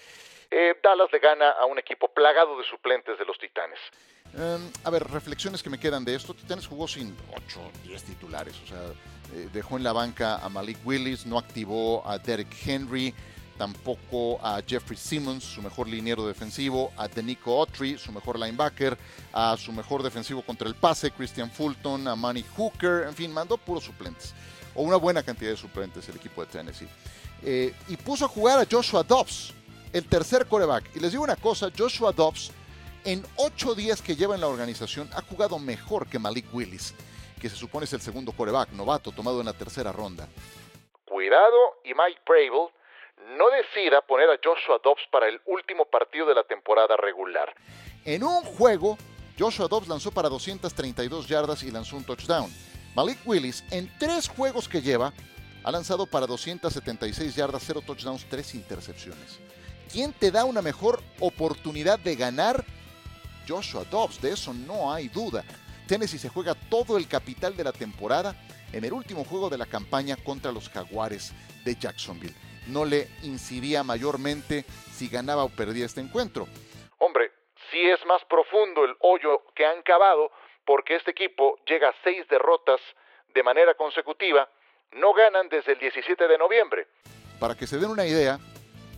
Eh, 0.52 0.80
Dallas 0.84 1.12
le 1.12 1.20
gana 1.20 1.50
a 1.50 1.66
un 1.66 1.80
equipo 1.80 2.08
plagado 2.10 2.56
de 2.58 2.64
suplentes 2.64 3.18
de 3.18 3.26
los 3.26 3.40
Titanes. 3.40 3.80
Em, 4.38 4.72
a 4.84 4.90
ver, 4.92 5.04
reflexiones 5.10 5.64
que 5.64 5.72
me 5.72 5.80
quedan 5.80 6.06
de 6.06 6.14
esto. 6.14 6.36
Titanes 6.36 6.68
jugó 6.68 6.88
sin 6.88 7.18
8, 7.36 7.60
10 7.86 8.04
titulares. 8.04 8.56
O 8.64 8.68
sea, 8.68 8.82
eh, 9.34 9.50
dejó 9.52 9.78
en 9.78 9.84
la 9.84 9.94
banca 9.94 10.38
a 10.38 10.50
Malik 10.50 10.78
Willis, 10.86 11.26
no 11.26 11.40
activó 11.40 12.08
a 12.08 12.20
Derek 12.20 12.56
Henry, 12.66 13.16
tampoco 13.58 14.40
a 14.46 14.62
Jeffrey 14.66 14.98
Simmons, 14.98 15.44
su 15.44 15.62
mejor 15.62 15.88
liniero 15.88 16.28
defensivo, 16.28 16.92
a 16.98 17.08
Denico 17.08 17.60
Autry, 17.60 17.98
su 17.98 18.12
mejor 18.12 18.40
linebacker, 18.40 18.98
a 19.34 19.56
su 19.58 19.72
mejor 19.72 20.04
defensivo 20.04 20.42
contra 20.42 20.68
el 20.68 20.76
pase, 20.76 21.12
Christian 21.12 21.50
Fulton, 21.50 22.08
a 22.08 22.16
Manny 22.16 22.44
Hooker, 22.56 23.08
en 23.08 23.14
fin, 23.14 23.32
mandó 23.32 23.58
puros 23.58 23.84
suplentes. 23.84 24.34
O 24.74 24.84
una 24.84 24.98
buena 24.98 25.24
cantidad 25.24 25.52
de 25.52 25.58
suplentes 25.58 26.08
el 26.10 26.18
equipo 26.18 26.42
de 26.42 26.52
Tennessee. 26.52 26.88
Eh, 27.44 27.74
y 27.88 27.98
puso 27.98 28.26
a 28.26 28.28
jugar 28.28 28.60
a 28.60 28.68
Joshua 28.70 29.04
Dobbs, 29.04 29.54
el 29.94 30.06
tercer 30.08 30.46
coreback. 30.48 30.96
Y 30.96 31.00
les 31.00 31.12
digo 31.12 31.24
una 31.24 31.38
cosa, 31.38 31.70
Joshua 31.78 32.12
Dobbs, 32.12 32.52
en 33.06 33.26
ocho 33.38 33.76
días 33.76 34.02
que 34.02 34.16
lleva 34.16 34.36
en 34.36 34.42
la 34.42 34.48
organización, 34.48 35.10
ha 35.14 35.22
jugado 35.22 35.60
mejor 35.60 36.08
que 36.08 36.20
Malik 36.20 36.54
Willis 36.54 36.94
que 37.46 37.50
se 37.50 37.56
supone 37.56 37.86
es 37.86 37.94
el 37.94 38.02
segundo 38.02 38.32
coreback, 38.32 38.72
novato, 38.72 39.12
tomado 39.12 39.40
en 39.40 39.46
la 39.46 39.54
tercera 39.54 39.92
ronda. 39.92 40.28
Cuidado 41.06 41.78
y 41.84 41.90
Mike 41.90 42.22
Bravel 42.26 42.70
no 43.38 43.50
decida 43.50 44.02
poner 44.02 44.30
a 44.30 44.40
Joshua 44.44 44.80
Dobbs 44.84 45.08
para 45.12 45.28
el 45.28 45.42
último 45.46 45.86
partido 45.86 46.28
de 46.28 46.36
la 46.36 46.44
temporada 46.44 46.96
regular. 46.98 47.54
En 48.06 48.24
un 48.24 48.44
juego, 48.44 48.98
Joshua 49.38 49.68
Dobbs 49.68 49.88
lanzó 49.88 50.12
para 50.12 50.30
232 50.30 51.28
yardas 51.28 51.64
y 51.64 51.72
lanzó 51.72 51.98
un 51.98 52.04
touchdown. 52.04 52.52
Malik 52.96 53.20
Willis, 53.26 53.64
en 53.72 53.92
tres 54.00 54.30
juegos 54.30 54.70
que 54.70 54.82
lleva, 54.82 55.12
ha 55.64 55.72
lanzado 55.72 56.06
para 56.06 56.28
276 56.28 57.36
yardas, 57.36 57.64
0 57.66 57.82
touchdowns, 57.86 58.26
3 58.30 58.56
intercepciones. 58.56 59.40
¿Quién 59.92 60.14
te 60.14 60.32
da 60.32 60.46
una 60.46 60.62
mejor 60.62 61.02
oportunidad 61.20 61.98
de 62.00 62.16
ganar? 62.16 62.64
Joshua 63.48 63.84
Dobbs, 63.86 64.22
de 64.22 64.32
eso 64.34 64.54
no 64.54 64.94
hay 64.94 65.08
duda. 65.08 65.44
Tennessee 65.88 66.20
se 66.20 66.30
juega 66.30 66.56
todo 66.56 66.98
el 66.98 67.08
capital 67.08 67.58
de 67.58 67.64
la 67.64 67.72
temporada 67.72 68.36
en 68.72 68.86
el 68.86 68.94
último 68.94 69.24
juego 69.24 69.50
de 69.50 69.58
la 69.58 69.66
campaña 69.66 70.16
contra 70.18 70.52
los 70.52 70.70
Jaguares 70.70 71.34
de 71.64 71.76
Jacksonville. 71.76 72.36
No 72.68 72.86
le 72.86 73.08
incidía 73.24 73.84
mayormente 73.84 74.66
si 74.92 75.08
ganaba 75.08 75.44
o 75.44 75.50
perdía 75.50 75.86
este 75.86 76.02
encuentro. 76.02 76.48
Hombre, 76.98 77.32
sí 77.72 77.82
es 77.82 78.04
más 78.06 78.24
profundo 78.26 78.86
el 78.86 78.96
hoyo 79.00 79.44
que 79.56 79.66
han 79.66 79.82
cavado 79.84 80.32
porque 80.66 80.96
este 80.96 81.12
equipo 81.12 81.60
llega 81.68 81.90
a 81.90 81.96
seis 82.04 82.28
derrotas 82.30 82.80
de 83.34 83.44
manera 83.44 83.76
consecutiva. 83.76 84.50
No 84.94 85.14
ganan 85.14 85.50
desde 85.50 85.74
el 85.74 85.80
17 85.80 86.28
de 86.28 86.38
noviembre. 86.38 86.88
Para 87.40 87.56
que 87.56 87.68
se 87.68 87.78
den 87.78 87.90
una 87.90 88.06
idea, 88.06 88.40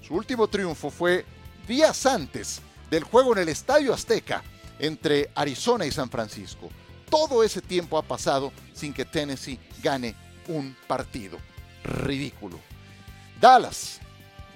su 0.01 0.15
último 0.15 0.47
triunfo 0.47 0.89
fue 0.89 1.25
días 1.67 2.05
antes 2.05 2.61
del 2.89 3.03
juego 3.03 3.33
en 3.33 3.39
el 3.39 3.49
Estadio 3.49 3.93
Azteca 3.93 4.43
entre 4.79 5.29
Arizona 5.35 5.85
y 5.85 5.91
San 5.91 6.09
Francisco. 6.09 6.69
Todo 7.09 7.43
ese 7.43 7.61
tiempo 7.61 7.97
ha 7.97 8.03
pasado 8.03 8.51
sin 8.73 8.93
que 8.93 9.05
Tennessee 9.05 9.59
gane 9.81 10.15
un 10.47 10.75
partido. 10.87 11.37
Ridículo. 11.83 12.59
Dallas. 13.39 13.99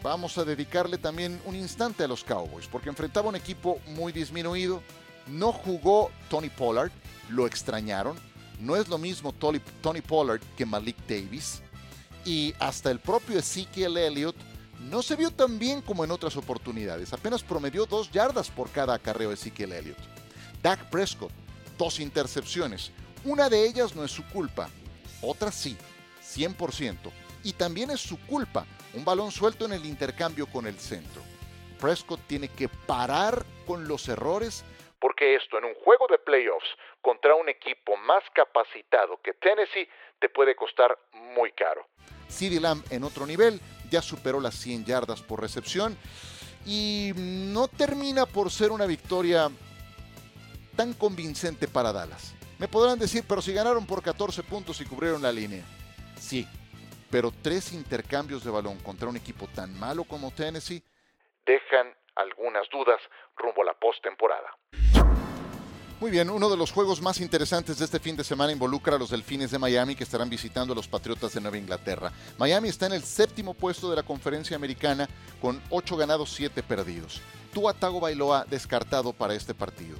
Vamos 0.01 0.37
a 0.37 0.43
dedicarle 0.43 0.97
también 0.97 1.39
un 1.45 1.55
instante 1.55 2.03
a 2.03 2.07
los 2.07 2.23
Cowboys 2.23 2.67
porque 2.67 2.89
enfrentaba 2.89 3.29
un 3.29 3.35
equipo 3.35 3.79
muy 3.87 4.11
disminuido. 4.11 4.81
No 5.27 5.51
jugó 5.51 6.09
Tony 6.29 6.49
Pollard, 6.49 6.91
lo 7.29 7.45
extrañaron. 7.45 8.17
No 8.59 8.75
es 8.75 8.87
lo 8.87 8.97
mismo 8.97 9.33
Tony 9.33 10.01
Pollard 10.01 10.41
que 10.57 10.65
Malik 10.65 10.97
Davis. 11.07 11.61
Y 12.25 12.55
hasta 12.59 12.89
el 12.89 12.99
propio 12.99 13.37
Ezekiel 13.37 13.97
Elliott 13.97 14.35
no 14.89 15.03
se 15.03 15.15
vio 15.15 15.29
tan 15.29 15.59
bien 15.59 15.81
como 15.81 16.03
en 16.03 16.11
otras 16.11 16.35
oportunidades. 16.35 17.13
Apenas 17.13 17.43
promedió 17.43 17.85
dos 17.85 18.11
yardas 18.11 18.49
por 18.49 18.69
cada 18.71 18.95
acarreo 18.95 19.31
Ezekiel 19.31 19.73
Elliott. 19.73 19.97
Dak 20.63 20.89
Prescott, 20.89 21.31
dos 21.77 21.99
intercepciones. 21.99 22.91
Una 23.23 23.49
de 23.49 23.67
ellas 23.67 23.95
no 23.95 24.03
es 24.03 24.11
su 24.11 24.23
culpa, 24.25 24.69
otra 25.21 25.51
sí, 25.51 25.77
100%. 26.35 26.97
Y 27.43 27.53
también 27.53 27.89
es 27.89 27.99
su 27.99 28.19
culpa, 28.25 28.65
un 28.93 29.03
balón 29.03 29.31
suelto 29.31 29.65
en 29.65 29.73
el 29.73 29.85
intercambio 29.85 30.47
con 30.47 30.67
el 30.67 30.79
centro. 30.79 31.21
Prescott 31.79 32.21
tiene 32.27 32.47
que 32.47 32.69
parar 32.69 33.43
con 33.65 33.87
los 33.87 34.07
errores 34.07 34.63
porque 35.01 35.35
esto 35.35 35.57
en 35.57 35.65
un 35.65 35.73
juego 35.83 36.05
de 36.09 36.19
playoffs 36.19 36.67
contra 37.01 37.33
un 37.33 37.49
equipo 37.49 37.97
más 37.97 38.23
capacitado 38.33 39.19
que 39.23 39.33
Tennessee 39.33 39.89
te 40.19 40.29
puede 40.29 40.55
costar 40.55 40.97
muy 41.35 41.51
caro. 41.53 41.87
CeeDee 42.29 42.59
Lamb 42.59 42.83
en 42.91 43.03
otro 43.03 43.25
nivel 43.25 43.59
ya 43.89 44.01
superó 44.01 44.39
las 44.39 44.55
100 44.55 44.85
yardas 44.85 45.21
por 45.23 45.41
recepción 45.41 45.97
y 46.65 47.11
no 47.15 47.67
termina 47.67 48.27
por 48.27 48.51
ser 48.51 48.71
una 48.71 48.85
victoria 48.85 49.49
tan 50.75 50.93
convincente 50.93 51.67
para 51.67 51.91
Dallas. 51.91 52.35
Me 52.59 52.67
podrán 52.67 52.99
decir, 52.99 53.25
pero 53.27 53.41
si 53.41 53.53
ganaron 53.53 53.87
por 53.87 54.03
14 54.03 54.43
puntos 54.43 54.79
y 54.81 54.85
cubrieron 54.85 55.23
la 55.23 55.31
línea. 55.31 55.63
Sí, 56.19 56.47
pero 57.11 57.31
tres 57.41 57.73
intercambios 57.73 58.43
de 58.43 58.51
balón 58.51 58.79
contra 58.79 59.09
un 59.09 59.17
equipo 59.17 59.47
tan 59.53 59.77
malo 59.77 60.05
como 60.05 60.31
Tennessee 60.31 60.81
dejan 61.45 61.93
algunas 62.15 62.67
dudas 62.69 63.01
rumbo 63.35 63.61
a 63.61 63.65
la 63.65 63.73
postemporada. 63.73 64.57
Muy 65.99 66.09
bien, 66.09 66.31
uno 66.31 66.49
de 66.49 66.57
los 66.57 66.71
juegos 66.71 66.99
más 66.99 67.21
interesantes 67.21 67.77
de 67.77 67.85
este 67.85 67.99
fin 67.99 68.17
de 68.17 68.23
semana 68.23 68.51
involucra 68.51 68.95
a 68.95 68.99
los 68.99 69.11
Delfines 69.11 69.51
de 69.51 69.59
Miami 69.59 69.95
que 69.95 70.03
estarán 70.03 70.31
visitando 70.31 70.73
a 70.73 70.75
los 70.75 70.87
Patriotas 70.87 71.33
de 71.33 71.41
Nueva 71.41 71.59
Inglaterra. 71.59 72.11
Miami 72.39 72.69
está 72.69 72.87
en 72.87 72.93
el 72.93 73.03
séptimo 73.03 73.53
puesto 73.53 73.87
de 73.87 73.97
la 73.97 74.03
conferencia 74.03 74.55
americana 74.55 75.07
con 75.39 75.61
8 75.69 75.97
ganados, 75.97 76.31
7 76.31 76.63
perdidos. 76.63 77.21
Tua 77.53 77.73
Tago 77.75 77.99
Bailoa 77.99 78.45
descartado 78.49 79.13
para 79.13 79.35
este 79.35 79.53
partido. 79.53 79.97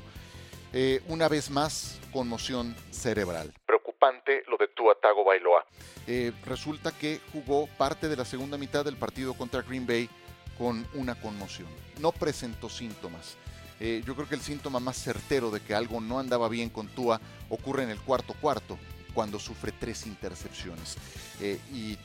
Eh, 0.73 1.03
una 1.07 1.27
vez 1.27 1.51
más, 1.51 1.99
conmoción 2.11 2.75
cerebral. 2.89 3.53
Lo 4.47 4.57
de 4.57 4.67
Tua 4.69 4.95
Tago 5.01 5.23
Bailoa. 5.23 5.65
Eh, 6.07 6.31
resulta 6.45 6.91
que 6.91 7.21
jugó 7.31 7.67
parte 7.77 8.09
de 8.09 8.15
la 8.15 8.25
segunda 8.25 8.57
mitad 8.57 8.83
del 8.83 8.97
partido 8.97 9.33
contra 9.33 9.61
Green 9.61 9.85
Bay 9.85 10.09
con 10.57 10.85
una 10.93 11.15
conmoción. 11.15 11.67
No 11.99 12.11
presentó 12.11 12.69
síntomas. 12.69 13.37
Eh, 13.79 14.01
yo 14.05 14.15
creo 14.15 14.27
que 14.27 14.35
el 14.35 14.41
síntoma 14.41 14.79
más 14.79 14.97
certero 14.97 15.51
de 15.51 15.59
que 15.59 15.75
algo 15.75 16.01
no 16.01 16.19
andaba 16.19 16.49
bien 16.49 16.69
con 16.69 16.87
Tua 16.87 17.21
ocurre 17.49 17.83
en 17.83 17.89
el 17.89 17.99
cuarto 17.99 18.33
cuarto, 18.41 18.77
cuando 19.13 19.39
sufre 19.39 19.71
tres 19.71 20.05
intercepciones. 20.05 20.97
y 21.73 21.97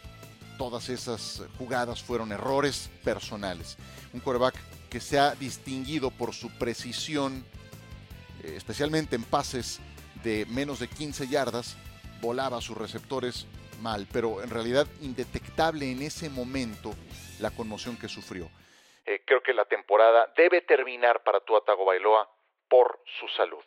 todas 0.58 0.88
esas 0.88 1.42
jugadas 1.58 2.02
fueron 2.02 2.32
errores 2.32 2.90
personales. 3.04 3.76
Un 4.14 4.20
quarterback 4.20 4.54
que 4.88 5.00
se 5.00 5.18
ha 5.18 5.34
distinguido 5.34 6.10
por 6.10 6.32
su 6.32 6.48
precisión 6.56 7.44
eh, 8.46 8.54
especialmente 8.56 9.16
en 9.16 9.22
pases 9.22 9.80
de 10.22 10.46
menos 10.46 10.78
de 10.78 10.88
15 10.88 11.28
yardas, 11.28 11.76
volaba 12.20 12.60
sus 12.60 12.76
receptores 12.76 13.46
mal, 13.80 14.06
pero 14.12 14.42
en 14.42 14.50
realidad 14.50 14.86
indetectable 15.02 15.90
en 15.90 16.02
ese 16.02 16.30
momento 16.30 16.94
la 17.40 17.50
conmoción 17.50 17.96
que 17.96 18.08
sufrió. 18.08 18.48
Eh, 19.04 19.22
creo 19.24 19.42
que 19.42 19.54
la 19.54 19.64
temporada 19.64 20.32
debe 20.36 20.62
terminar 20.62 21.22
para 21.22 21.40
Tua 21.40 21.62
Bailoa 21.86 22.28
por 22.68 23.00
su 23.20 23.28
salud. 23.28 23.62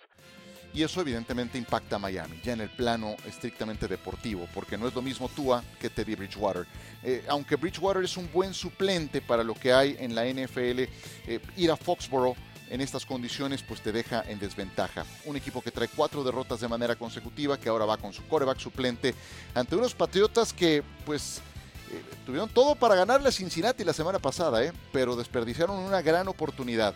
Y 0.72 0.84
eso 0.84 1.01
evidentemente 1.01 1.58
impacta 1.58 1.96
a 1.96 2.00
Miami, 2.00 2.39
ya 2.44 2.53
en 2.53 2.62
el 2.62 2.70
plano 2.70 3.15
estrictamente 3.25 3.88
deportivo, 3.88 4.48
porque 4.53 4.77
no 4.77 4.88
es 4.88 4.94
lo 4.94 5.01
mismo 5.01 5.27
Tua 5.29 5.63
que 5.82 5.89
Teddy 5.89 6.13
Bridgewater. 6.15 6.68
Eh, 7.03 7.24
aunque 7.27 7.56
Bridgewater 7.56 8.03
es 8.03 8.18
un 8.18 8.32
buen 8.32 8.53
suplente 8.53 9.22
para 9.22 9.44
lo 9.44 9.56
que 9.56 9.74
hay 9.74 9.96
en 10.00 10.13
la 10.13 10.25
NFL, 10.25 10.84
ir 11.58 11.72
a 11.72 11.75
Foxborough 11.75 12.36
en 12.69 12.81
estas 12.81 13.05
condiciones 13.05 13.63
pues 13.63 13.81
te 13.81 13.91
deja 13.91 14.23
en 14.27 14.39
desventaja. 14.39 15.05
Un 15.25 15.35
equipo 15.35 15.61
que 15.61 15.71
trae 15.71 15.88
cuatro 15.88 16.23
derrotas 16.23 16.59
de 16.59 16.67
manera 16.67 16.95
consecutiva, 16.95 17.59
que 17.59 17.69
ahora 17.69 17.85
va 17.85 17.97
con 17.97 18.13
su 18.13 18.25
coreback 18.27 18.59
suplente 18.59 19.15
ante 19.53 19.75
unos 19.75 19.93
Patriotas 19.93 20.53
que 20.53 20.83
pues 21.05 21.41
eh, 21.91 22.01
tuvieron 22.25 22.49
todo 22.49 22.75
para 22.75 22.95
ganarle 22.95 23.29
a 23.29 23.31
Cincinnati 23.31 23.83
la 23.83 23.93
semana 23.93 24.19
pasada, 24.19 24.63
¿eh? 24.63 24.71
pero 24.91 25.15
desperdiciaron 25.15 25.77
una 25.79 26.01
gran 26.01 26.27
oportunidad. 26.27 26.93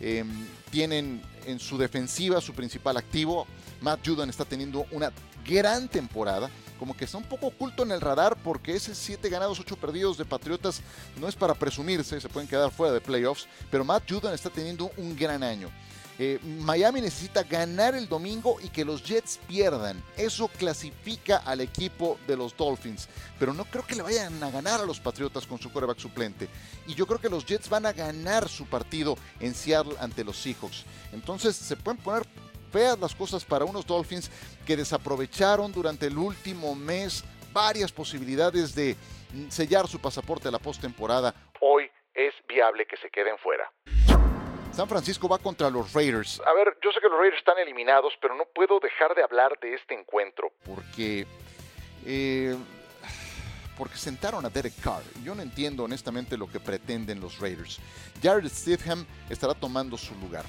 Em, 0.00 0.28
tienen 0.70 1.22
en 1.46 1.58
su 1.58 1.78
defensiva 1.78 2.40
su 2.40 2.52
principal 2.52 2.96
activo. 2.96 3.46
Matt 3.80 4.06
Judon 4.06 4.28
está 4.28 4.44
teniendo 4.44 4.86
una 4.90 5.12
gran 5.46 5.88
temporada. 5.88 6.50
Como 6.84 6.98
que 6.98 7.06
está 7.06 7.16
un 7.16 7.24
poco 7.24 7.46
oculto 7.46 7.82
en 7.82 7.92
el 7.92 8.00
radar 8.02 8.36
porque 8.44 8.76
ese 8.76 8.94
7 8.94 9.30
ganados, 9.30 9.58
8 9.58 9.74
perdidos 9.76 10.18
de 10.18 10.26
Patriotas 10.26 10.82
no 11.18 11.26
es 11.26 11.34
para 11.34 11.54
presumirse, 11.54 12.20
se 12.20 12.28
pueden 12.28 12.46
quedar 12.46 12.70
fuera 12.70 12.92
de 12.92 13.00
playoffs, 13.00 13.48
pero 13.70 13.86
Matt 13.86 14.02
Judon 14.06 14.34
está 14.34 14.50
teniendo 14.50 14.90
un 14.98 15.16
gran 15.16 15.42
año. 15.42 15.70
Eh, 16.18 16.38
Miami 16.60 17.00
necesita 17.00 17.42
ganar 17.42 17.94
el 17.94 18.06
domingo 18.06 18.58
y 18.62 18.68
que 18.68 18.84
los 18.84 19.02
Jets 19.02 19.40
pierdan. 19.48 20.04
Eso 20.18 20.48
clasifica 20.48 21.38
al 21.38 21.62
equipo 21.62 22.18
de 22.26 22.36
los 22.36 22.54
Dolphins. 22.54 23.08
Pero 23.38 23.54
no 23.54 23.64
creo 23.64 23.86
que 23.86 23.96
le 23.96 24.02
vayan 24.02 24.42
a 24.42 24.50
ganar 24.50 24.80
a 24.80 24.84
los 24.84 25.00
Patriotas 25.00 25.46
con 25.46 25.58
su 25.58 25.72
quarterback 25.72 25.98
suplente. 25.98 26.50
Y 26.86 26.94
yo 26.94 27.06
creo 27.06 27.18
que 27.18 27.30
los 27.30 27.46
Jets 27.46 27.70
van 27.70 27.86
a 27.86 27.94
ganar 27.94 28.46
su 28.46 28.66
partido 28.66 29.16
en 29.40 29.54
Seattle 29.54 29.96
ante 30.00 30.22
los 30.22 30.36
Seahawks. 30.36 30.84
Entonces 31.14 31.56
se 31.56 31.76
pueden 31.76 32.00
poner 32.00 32.26
feas 32.74 32.98
las 32.98 33.14
cosas 33.14 33.44
para 33.44 33.64
unos 33.64 33.86
Dolphins 33.86 34.28
que 34.66 34.76
desaprovecharon 34.76 35.70
durante 35.70 36.06
el 36.06 36.18
último 36.18 36.74
mes 36.74 37.24
varias 37.52 37.92
posibilidades 37.92 38.74
de 38.74 38.96
sellar 39.48 39.86
su 39.86 40.00
pasaporte 40.00 40.48
a 40.48 40.50
la 40.50 40.58
postemporada. 40.58 41.32
Hoy 41.60 41.88
es 42.12 42.34
viable 42.48 42.84
que 42.84 42.96
se 42.96 43.08
queden 43.10 43.38
fuera. 43.38 43.70
San 44.72 44.88
Francisco 44.88 45.28
va 45.28 45.38
contra 45.38 45.70
los 45.70 45.92
Raiders. 45.92 46.42
A 46.44 46.52
ver, 46.52 46.76
yo 46.82 46.90
sé 46.90 47.00
que 47.00 47.08
los 47.08 47.16
Raiders 47.16 47.38
están 47.38 47.58
eliminados, 47.58 48.12
pero 48.20 48.34
no 48.34 48.44
puedo 48.52 48.80
dejar 48.80 49.14
de 49.14 49.22
hablar 49.22 49.56
de 49.60 49.74
este 49.74 49.94
encuentro. 49.94 50.50
Porque. 50.64 51.26
Eh, 52.04 52.56
porque 53.78 53.96
sentaron 53.96 54.44
a 54.44 54.50
Derek 54.50 54.74
Carr. 54.82 55.02
Yo 55.22 55.36
no 55.36 55.42
entiendo 55.42 55.84
honestamente 55.84 56.36
lo 56.36 56.48
que 56.48 56.58
pretenden 56.58 57.20
los 57.20 57.38
Raiders. 57.38 57.78
Jared 58.20 58.48
Stidham 58.48 59.06
estará 59.30 59.54
tomando 59.54 59.96
su 59.96 60.12
lugar. 60.16 60.44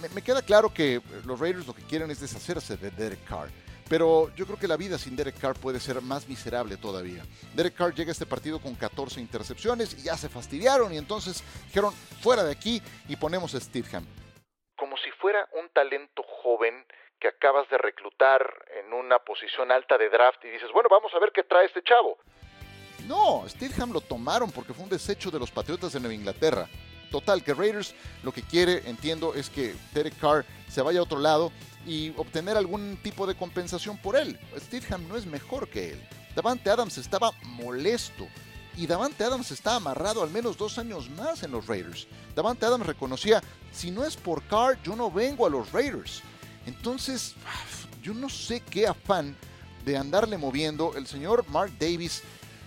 Me, 0.00 0.08
me 0.10 0.22
queda 0.22 0.42
claro 0.42 0.72
que 0.72 1.00
los 1.24 1.38
Raiders 1.38 1.66
lo 1.66 1.74
que 1.74 1.82
quieren 1.82 2.10
es 2.10 2.20
deshacerse 2.20 2.76
de 2.76 2.90
Derek 2.90 3.24
Carr. 3.24 3.48
Pero 3.90 4.32
yo 4.36 4.46
creo 4.46 4.56
que 4.56 4.68
la 4.68 4.76
vida 4.76 4.98
sin 4.98 5.16
Derek 5.16 5.36
Carr 5.40 5.58
puede 5.58 5.80
ser 5.80 6.00
más 6.00 6.28
miserable 6.28 6.76
todavía. 6.76 7.24
Derek 7.56 7.74
Carr 7.74 7.92
llega 7.92 8.10
a 8.10 8.12
este 8.12 8.24
partido 8.24 8.60
con 8.60 8.76
14 8.76 9.20
intercepciones 9.20 9.98
y 9.98 10.04
ya 10.04 10.16
se 10.16 10.28
fastidiaron 10.28 10.94
y 10.94 10.96
entonces 10.96 11.42
dijeron 11.66 11.92
fuera 12.22 12.44
de 12.44 12.52
aquí 12.52 12.80
y 13.08 13.16
ponemos 13.16 13.52
a 13.56 13.60
Steedham. 13.60 14.06
Como 14.76 14.96
si 14.98 15.10
fuera 15.10 15.48
un 15.60 15.68
talento 15.70 16.22
joven 16.22 16.86
que 17.18 17.26
acabas 17.26 17.68
de 17.68 17.78
reclutar 17.78 18.48
en 18.78 18.92
una 18.92 19.18
posición 19.18 19.72
alta 19.72 19.98
de 19.98 20.08
draft 20.08 20.44
y 20.44 20.50
dices, 20.50 20.70
bueno, 20.72 20.88
vamos 20.88 21.12
a 21.12 21.18
ver 21.18 21.32
qué 21.32 21.42
trae 21.42 21.66
este 21.66 21.82
chavo. 21.82 22.16
No, 23.08 23.42
Steedham 23.48 23.92
lo 23.92 24.00
tomaron 24.00 24.52
porque 24.52 24.72
fue 24.72 24.84
un 24.84 24.90
desecho 24.90 25.32
de 25.32 25.40
los 25.40 25.50
Patriotas 25.50 25.92
de 25.92 25.98
Nueva 25.98 26.14
Inglaterra. 26.14 26.68
Total, 27.10 27.42
que 27.42 27.54
Raiders 27.54 27.94
lo 28.22 28.32
que 28.32 28.42
quiere, 28.42 28.88
entiendo, 28.88 29.34
es 29.34 29.50
que 29.50 29.74
Derek 29.92 30.18
Carr 30.18 30.44
se 30.68 30.82
vaya 30.82 31.00
a 31.00 31.02
otro 31.02 31.18
lado 31.18 31.52
y 31.86 32.12
obtener 32.16 32.56
algún 32.56 32.98
tipo 33.02 33.26
de 33.26 33.34
compensación 33.34 33.98
por 33.98 34.16
él. 34.16 34.38
Steedham 34.58 35.08
no 35.08 35.16
es 35.16 35.26
mejor 35.26 35.68
que 35.68 35.92
él. 35.92 36.00
Davante 36.34 36.70
Adams 36.70 36.98
estaba 36.98 37.32
molesto 37.42 38.26
y 38.76 38.86
Davante 38.86 39.24
Adams 39.24 39.50
está 39.50 39.76
amarrado 39.76 40.22
al 40.22 40.30
menos 40.30 40.56
dos 40.56 40.78
años 40.78 41.10
más 41.10 41.42
en 41.42 41.50
los 41.50 41.66
Raiders. 41.66 42.06
Davante 42.34 42.66
Adams 42.66 42.86
reconocía, 42.86 43.42
si 43.72 43.90
no 43.90 44.04
es 44.04 44.16
por 44.16 44.42
Carr, 44.44 44.78
yo 44.82 44.94
no 44.94 45.10
vengo 45.10 45.46
a 45.46 45.50
los 45.50 45.72
Raiders. 45.72 46.22
Entonces, 46.66 47.34
yo 48.02 48.14
no 48.14 48.28
sé 48.28 48.60
qué 48.60 48.86
afán 48.86 49.36
de 49.84 49.96
andarle 49.96 50.38
moviendo. 50.38 50.94
El 50.96 51.06
señor 51.06 51.44
Mark 51.48 51.72
Davis 51.78 52.22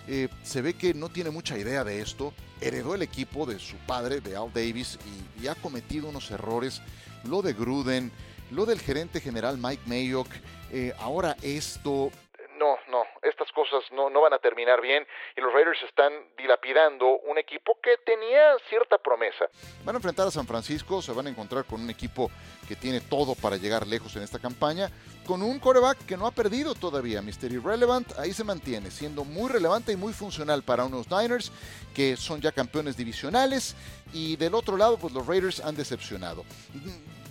eh, 0.07 0.27
se 0.43 0.61
ve 0.61 0.73
que 0.73 0.93
no 0.93 1.09
tiene 1.09 1.29
mucha 1.29 1.57
idea 1.57 1.83
de 1.83 2.01
esto. 2.01 2.33
Heredó 2.61 2.95
el 2.95 3.01
equipo 3.01 3.45
de 3.45 3.59
su 3.59 3.75
padre, 3.87 4.21
de 4.21 4.35
Al 4.35 4.51
Davis, 4.53 4.97
y, 5.41 5.47
ha 5.47 5.55
cometido 5.55 6.09
unos 6.09 6.31
errores. 6.31 6.81
Lo 7.23 7.41
de 7.41 7.53
Gruden, 7.53 8.11
lo 8.51 8.65
del 8.65 8.79
gerente 8.79 9.19
general 9.19 9.57
Mike 9.57 9.83
Mayock, 9.85 10.29
eh, 10.71 10.93
ahora 10.99 11.35
esto... 11.41 12.11
No, 12.57 12.77
no, 12.89 13.03
estas 13.21 13.51
cosas 13.51 13.83
no, 13.91 14.09
no 14.09 14.21
van 14.21 14.33
a 14.33 14.39
terminar 14.39 14.81
bien 14.81 15.05
y 15.35 15.41
los 15.41 15.51
Raiders 15.53 15.81
están 15.83 16.13
dilapidando 16.37 17.19
un 17.19 17.37
equipo 17.37 17.77
que 17.81 17.97
tenía 18.05 18.55
cierta 18.69 18.97
promesa. 18.97 19.45
Van 19.83 19.95
a 19.95 19.97
enfrentar 19.97 20.27
a 20.27 20.31
San 20.31 20.45
Francisco, 20.45 21.01
se 21.01 21.11
van 21.11 21.27
a 21.27 21.29
encontrar 21.29 21.65
con 21.65 21.81
un 21.81 21.89
equipo 21.89 22.29
que 22.67 22.75
tiene 22.75 23.01
todo 23.01 23.35
para 23.35 23.57
llegar 23.57 23.87
lejos 23.87 24.15
en 24.15 24.23
esta 24.23 24.39
campaña, 24.39 24.89
con 25.25 25.41
un 25.41 25.59
coreback 25.59 26.05
que 26.05 26.17
no 26.17 26.27
ha 26.27 26.31
perdido 26.31 26.75
todavía, 26.75 27.21
Mr. 27.21 27.51
Irrelevant, 27.51 28.17
ahí 28.19 28.33
se 28.33 28.43
mantiene, 28.43 28.91
siendo 28.91 29.23
muy 29.23 29.49
relevante 29.49 29.91
y 29.91 29.95
muy 29.95 30.13
funcional 30.13 30.63
para 30.63 30.85
unos 30.85 31.09
Niners 31.09 31.51
que 31.93 32.17
son 32.17 32.41
ya 32.41 32.51
campeones 32.51 32.97
divisionales 32.97 33.75
y 34.13 34.35
del 34.35 34.53
otro 34.53 34.77
lado 34.77 34.97
pues 34.97 35.13
los 35.13 35.25
Raiders 35.25 35.59
han 35.59 35.75
decepcionado. 35.75 36.43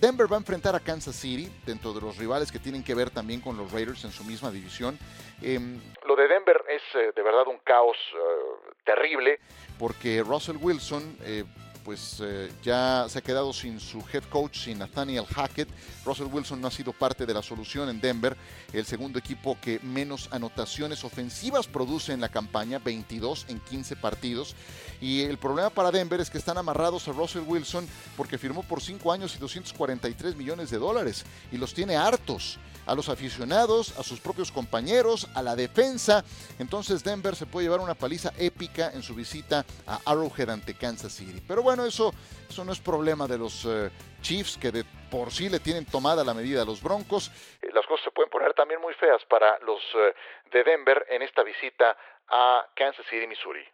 Denver 0.03 0.27
va 0.27 0.35
a 0.35 0.41
enfrentar 0.41 0.75
a 0.75 0.81
Kansas 0.81 1.15
City, 1.15 1.49
dentro 1.65 1.93
de 1.93 2.01
los 2.01 2.19
rivales 2.19 2.51
que 2.51 2.59
tienen 2.59 2.83
que 2.83 2.93
ver 2.93 3.11
también 3.11 3.41
con 3.41 3.57
los 3.57 3.71
Raiders 3.71 4.03
en 4.05 4.11
su 4.11 4.25
misma 4.25 4.51
división. 4.51 4.99
Em, 5.41 5.81
lo 6.05 6.17
de 6.17 6.27
Denver 6.27 6.61
es 6.69 6.83
eh, 6.97 7.13
de 7.15 7.23
verdad 7.23 7.47
un 7.47 7.59
caos 7.59 7.97
eh, 8.13 8.73
terrible, 8.85 9.39
porque 9.79 10.25
Russell 10.27 10.57
Wilson 10.61 11.17
eh, 11.23 11.45
pues 11.85 12.19
eh, 12.21 12.51
ya 12.63 13.07
se 13.09 13.19
ha 13.19 13.23
quedado 13.23 13.53
sin 13.53 13.81
su 13.81 14.03
head 14.13 14.25
coach, 14.25 14.65
sin 14.65 14.79
Nathaniel 14.79 15.27
Hackett. 15.27 15.69
Russell 16.05 16.27
Wilson 16.27 16.61
no 16.61 16.69
ha 16.69 16.71
sido 16.71 16.93
parte 16.93 17.27
de 17.27 17.35
la 17.35 17.43
solución 17.43 17.89
en 17.89 18.01
Denver, 18.01 18.37
el 18.73 18.85
segundo 18.85 19.19
equipo 19.19 19.59
que 19.61 19.81
menos 19.81 20.29
anotaciones 20.33 21.05
ofensivas 21.05 21.67
produce 21.67 22.13
en 22.13 22.21
la 22.21 22.29
campaña, 22.29 22.79
22 22.79 23.47
en 23.49 23.61
15 23.61 23.97
partidos. 23.97 24.55
Y 25.01 25.23
el 25.23 25.39
problema 25.39 25.71
para 25.71 25.91
Denver 25.91 26.21
es 26.21 26.31
que 26.31 26.39
están 26.39 26.59
amarrados 26.59 27.09
a 27.09 27.13
Russell 27.13 27.43
Wilson 27.47 27.87
porque 28.17 28.39
firmó 28.39 28.63
por 28.63 28.81
5 28.81 29.13
años 29.13 29.35
y 29.35 29.39
243 29.39 30.37
millones 30.37 30.71
de 30.71 30.79
dólares 30.79 31.25
y 31.51 31.59
los 31.59 31.75
tiene 31.75 31.97
hartos 31.97 32.59
a 32.87 32.95
los 32.95 33.09
aficionados, 33.09 33.99
a 33.99 34.03
sus 34.03 34.21
propios 34.21 34.51
compañeros, 34.53 35.29
a 35.35 35.43
la 35.43 35.57
defensa. 35.57 36.25
Entonces 36.59 37.05
Denver 37.05 37.37
se 37.37 37.47
puede 37.47 37.67
llevar 37.67 37.81
una 37.81 37.95
paliza 37.95 38.33
épica 38.39 38.91
en 38.93 39.03
su 39.03 39.15
visita 39.15 39.65
a 39.87 40.01
Arrowhead 40.07 40.51
ante 40.51 40.75
Kansas 40.75 41.13
City. 41.13 41.43
Pero 41.47 41.63
bueno, 41.63 41.85
eso, 41.85 42.13
eso 42.49 42.65
no 42.65 42.73
es 42.73 42.81
problema 42.81 43.27
de 43.27 43.39
los 43.39 43.65
eh, 43.65 43.91
Chiefs 44.21 44.59
que 44.59 44.71
de 44.71 44.85
por 45.11 45.31
sí 45.31 45.49
le 45.49 45.61
tienen 45.61 45.85
tomada 45.85 46.25
la 46.25 46.35
medida 46.35 46.63
a 46.63 46.65
los 46.65 46.83
Broncos. 46.83 47.31
Eh, 47.61 47.69
las 47.73 47.87
cosas 47.87 48.05
se 48.05 48.11
pueden 48.11 48.31
poner 48.31 48.55
también 48.55 48.81
muy 48.81 48.95
feas 48.95 49.23
para 49.29 49.59
los 49.61 49.81
eh, 49.95 50.15
de 50.53 50.65
Denver 50.65 51.07
en 51.11 51.23
esta 51.23 51.43
visita 51.43 51.97
a 52.29 52.67
Kansas 52.75 53.05
City, 53.11 53.27
Missouri. 53.27 53.65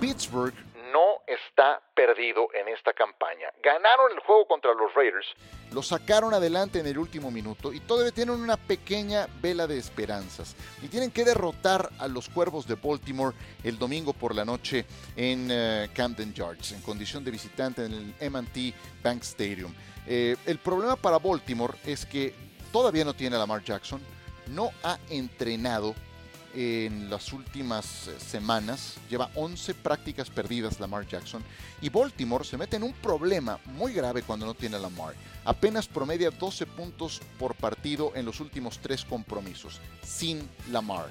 Pittsburgh 0.00 0.54
no 0.92 1.22
está 1.26 1.80
perdido 1.94 2.48
en 2.54 2.68
esta 2.68 2.92
campaña. 2.92 3.48
Ganaron 3.62 4.12
el 4.12 4.20
juego 4.20 4.46
contra 4.46 4.74
los 4.74 4.94
Raiders, 4.94 5.26
lo 5.72 5.82
sacaron 5.82 6.34
adelante 6.34 6.80
en 6.80 6.86
el 6.86 6.98
último 6.98 7.30
minuto 7.30 7.72
y 7.72 7.80
todavía 7.80 8.12
tienen 8.12 8.34
una 8.34 8.56
pequeña 8.56 9.26
vela 9.40 9.66
de 9.66 9.78
esperanzas. 9.78 10.54
Y 10.82 10.88
tienen 10.88 11.10
que 11.10 11.24
derrotar 11.24 11.88
a 11.98 12.08
los 12.08 12.28
Cuervos 12.28 12.66
de 12.66 12.74
Baltimore 12.74 13.34
el 13.64 13.78
domingo 13.78 14.12
por 14.12 14.34
la 14.34 14.44
noche 14.44 14.84
en 15.16 15.48
eh, 15.50 15.88
Camden 15.94 16.34
Yards, 16.34 16.72
en 16.72 16.82
condición 16.82 17.24
de 17.24 17.30
visitante 17.30 17.84
en 17.86 17.92
el 18.20 18.30
MT 18.30 18.74
Bank 19.02 19.22
Stadium. 19.22 19.74
Eh, 20.06 20.36
el 20.46 20.58
problema 20.58 20.96
para 20.96 21.18
Baltimore 21.18 21.74
es 21.86 22.04
que 22.04 22.34
todavía 22.72 23.04
no 23.04 23.14
tiene 23.14 23.36
a 23.36 23.38
Lamar 23.38 23.62
Jackson, 23.62 24.00
no 24.48 24.70
ha 24.82 24.98
entrenado 25.08 25.94
en 26.54 27.10
las 27.10 27.32
últimas 27.32 28.08
eh, 28.08 28.18
semanas. 28.18 28.96
Lleva 29.08 29.30
11 29.34 29.74
prácticas 29.74 30.30
perdidas 30.30 30.80
Lamar 30.80 31.06
Jackson. 31.06 31.42
Y 31.80 31.88
Baltimore 31.88 32.44
se 32.44 32.56
mete 32.56 32.76
en 32.76 32.82
un 32.82 32.92
problema 32.92 33.58
muy 33.66 33.92
grave 33.92 34.22
cuando 34.22 34.46
no 34.46 34.54
tiene 34.54 34.76
a 34.76 34.80
Lamar. 34.80 35.14
Apenas 35.44 35.88
promedia 35.88 36.30
12 36.30 36.66
puntos 36.66 37.20
por 37.38 37.54
partido 37.54 38.12
en 38.14 38.24
los 38.24 38.40
últimos 38.40 38.78
tres 38.78 39.04
compromisos. 39.04 39.80
Sin 40.04 40.48
Lamar. 40.70 41.10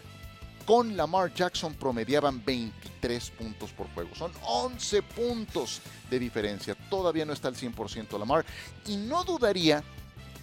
Con 0.66 0.96
Lamar 0.96 1.34
Jackson 1.34 1.74
promediaban 1.74 2.44
23 2.46 3.32
puntos 3.32 3.72
por 3.72 3.88
juego. 3.94 4.14
Son 4.16 4.32
11 4.44 5.02
puntos 5.02 5.82
de 6.10 6.20
diferencia. 6.20 6.76
Todavía 6.90 7.26
no 7.26 7.34
está 7.34 7.48
al 7.48 7.56
100% 7.56 8.18
Lamar. 8.20 8.46
Y 8.86 8.98
no 8.98 9.24
dudaría 9.24 9.84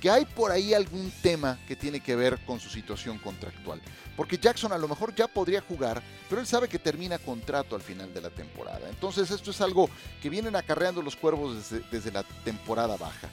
que 0.00 0.10
hay 0.10 0.24
por 0.24 0.50
ahí 0.50 0.74
algún 0.74 1.10
tema 1.22 1.58
que 1.66 1.76
tiene 1.76 2.00
que 2.00 2.16
ver 2.16 2.38
con 2.46 2.60
su 2.60 2.68
situación 2.68 3.18
contractual. 3.18 3.80
Porque 4.16 4.38
Jackson 4.38 4.72
a 4.72 4.78
lo 4.78 4.88
mejor 4.88 5.14
ya 5.14 5.28
podría 5.28 5.60
jugar, 5.60 6.02
pero 6.28 6.40
él 6.40 6.46
sabe 6.46 6.68
que 6.68 6.78
termina 6.78 7.18
contrato 7.18 7.76
al 7.76 7.82
final 7.82 8.12
de 8.12 8.20
la 8.20 8.30
temporada. 8.30 8.88
Entonces 8.88 9.30
esto 9.30 9.50
es 9.50 9.60
algo 9.60 9.88
que 10.20 10.30
vienen 10.30 10.56
acarreando 10.56 11.02
los 11.02 11.16
cuervos 11.16 11.70
desde, 11.90 12.10
la 12.10 12.22
temporada 12.44 12.96
baja. 12.96 13.28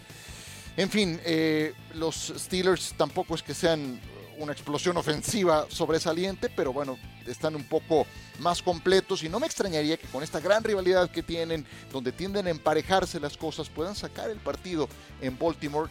En 0.77 0.89
fin, 0.89 1.19
eh, 1.23 1.73
los 1.93 2.33
Steelers 2.37 2.93
tampoco 2.97 3.35
es 3.35 3.41
que 3.41 3.53
sean 3.53 3.99
una 4.37 4.51
explosión 4.51 4.97
ofensiva 4.97 5.65
sobresaliente, 5.69 6.49
pero 6.49 6.73
bueno, 6.73 6.97
están 7.25 7.55
un 7.55 7.63
poco 7.63 8.05
más 8.39 8.61
completos 8.61 9.23
y 9.23 9.29
no 9.29 9.39
me 9.39 9.47
extrañaría 9.47 9.97
que 9.97 10.07
con 10.07 10.23
esta 10.23 10.39
gran 10.39 10.63
rivalidad 10.63 11.09
que 11.09 11.23
tienen, 11.23 11.65
donde 11.91 12.11
tienden 12.11 12.47
a 12.47 12.49
emparejarse 12.49 13.19
las 13.19 13.37
cosas, 13.37 13.69
puedan 13.69 13.95
sacar 13.95 14.29
el 14.29 14.39
partido 14.39 14.89
en 15.21 15.37
Baltimore 15.37 15.89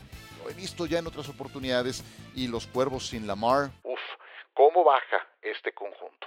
he 0.49 0.55
visto 0.55 0.87
ya 0.87 0.99
en 0.99 1.07
otras 1.07 1.29
oportunidades. 1.29 2.05
Y 2.35 2.49
los 2.49 2.67
cuervos 2.67 3.09
sin 3.09 3.27
Lamar. 3.27 3.71
Uf, 3.83 4.01
¿cómo 4.55 4.85
baja 4.85 5.27
este 5.43 5.73
conjunto? 5.73 6.27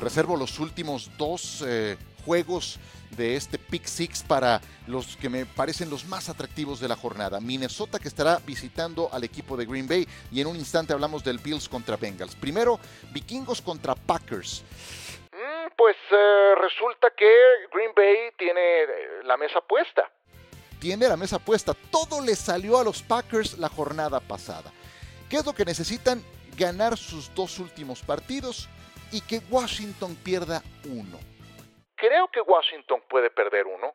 Reservo 0.00 0.36
los 0.36 0.58
últimos 0.58 1.10
dos 1.18 1.62
eh, 1.66 1.98
juegos 2.24 2.78
de 3.16 3.36
este 3.36 3.58
Pick 3.58 3.84
Six 3.84 4.22
para 4.22 4.60
los 4.86 5.16
que 5.16 5.28
me 5.28 5.44
parecen 5.46 5.90
los 5.90 6.06
más 6.06 6.28
atractivos 6.28 6.80
de 6.80 6.88
la 6.88 6.96
jornada. 6.96 7.40
Minnesota 7.40 7.98
que 7.98 8.08
estará 8.08 8.38
visitando 8.46 9.10
al 9.12 9.24
equipo 9.24 9.56
de 9.56 9.66
Green 9.66 9.88
Bay 9.88 10.06
y 10.32 10.40
en 10.40 10.46
un 10.46 10.56
instante 10.56 10.92
hablamos 10.92 11.24
del 11.24 11.38
Bills 11.38 11.68
contra 11.68 11.96
Bengals. 11.96 12.34
Primero, 12.34 12.78
Vikingos 13.12 13.60
contra 13.60 13.94
Packers. 13.94 14.64
Mm, 15.32 15.70
pues 15.76 15.96
eh, 16.10 16.54
resulta 16.60 17.10
que 17.10 17.30
Green 17.72 17.92
Bay 17.94 18.30
tiene 18.36 18.60
eh, 18.60 18.86
la 19.24 19.36
mesa 19.36 19.60
puesta. 19.60 20.10
Tiene 20.80 21.06
la 21.06 21.16
mesa 21.16 21.38
puesta. 21.38 21.74
Todo 21.74 22.22
le 22.22 22.34
salió 22.34 22.78
a 22.78 22.84
los 22.84 23.02
Packers 23.02 23.58
la 23.58 23.68
jornada 23.68 24.18
pasada. 24.18 24.72
¿Qué 25.28 25.36
es 25.36 25.46
lo 25.46 25.52
que 25.52 25.64
necesitan? 25.64 26.24
Ganar 26.56 26.96
sus 26.96 27.32
dos 27.34 27.58
últimos 27.58 28.02
partidos 28.02 28.68
y 29.12 29.20
que 29.20 29.40
Washington 29.50 30.16
pierda 30.24 30.62
uno. 30.86 31.18
Creo 31.96 32.28
que 32.32 32.40
Washington 32.40 33.02
puede 33.08 33.30
perder 33.30 33.66
uno. 33.66 33.94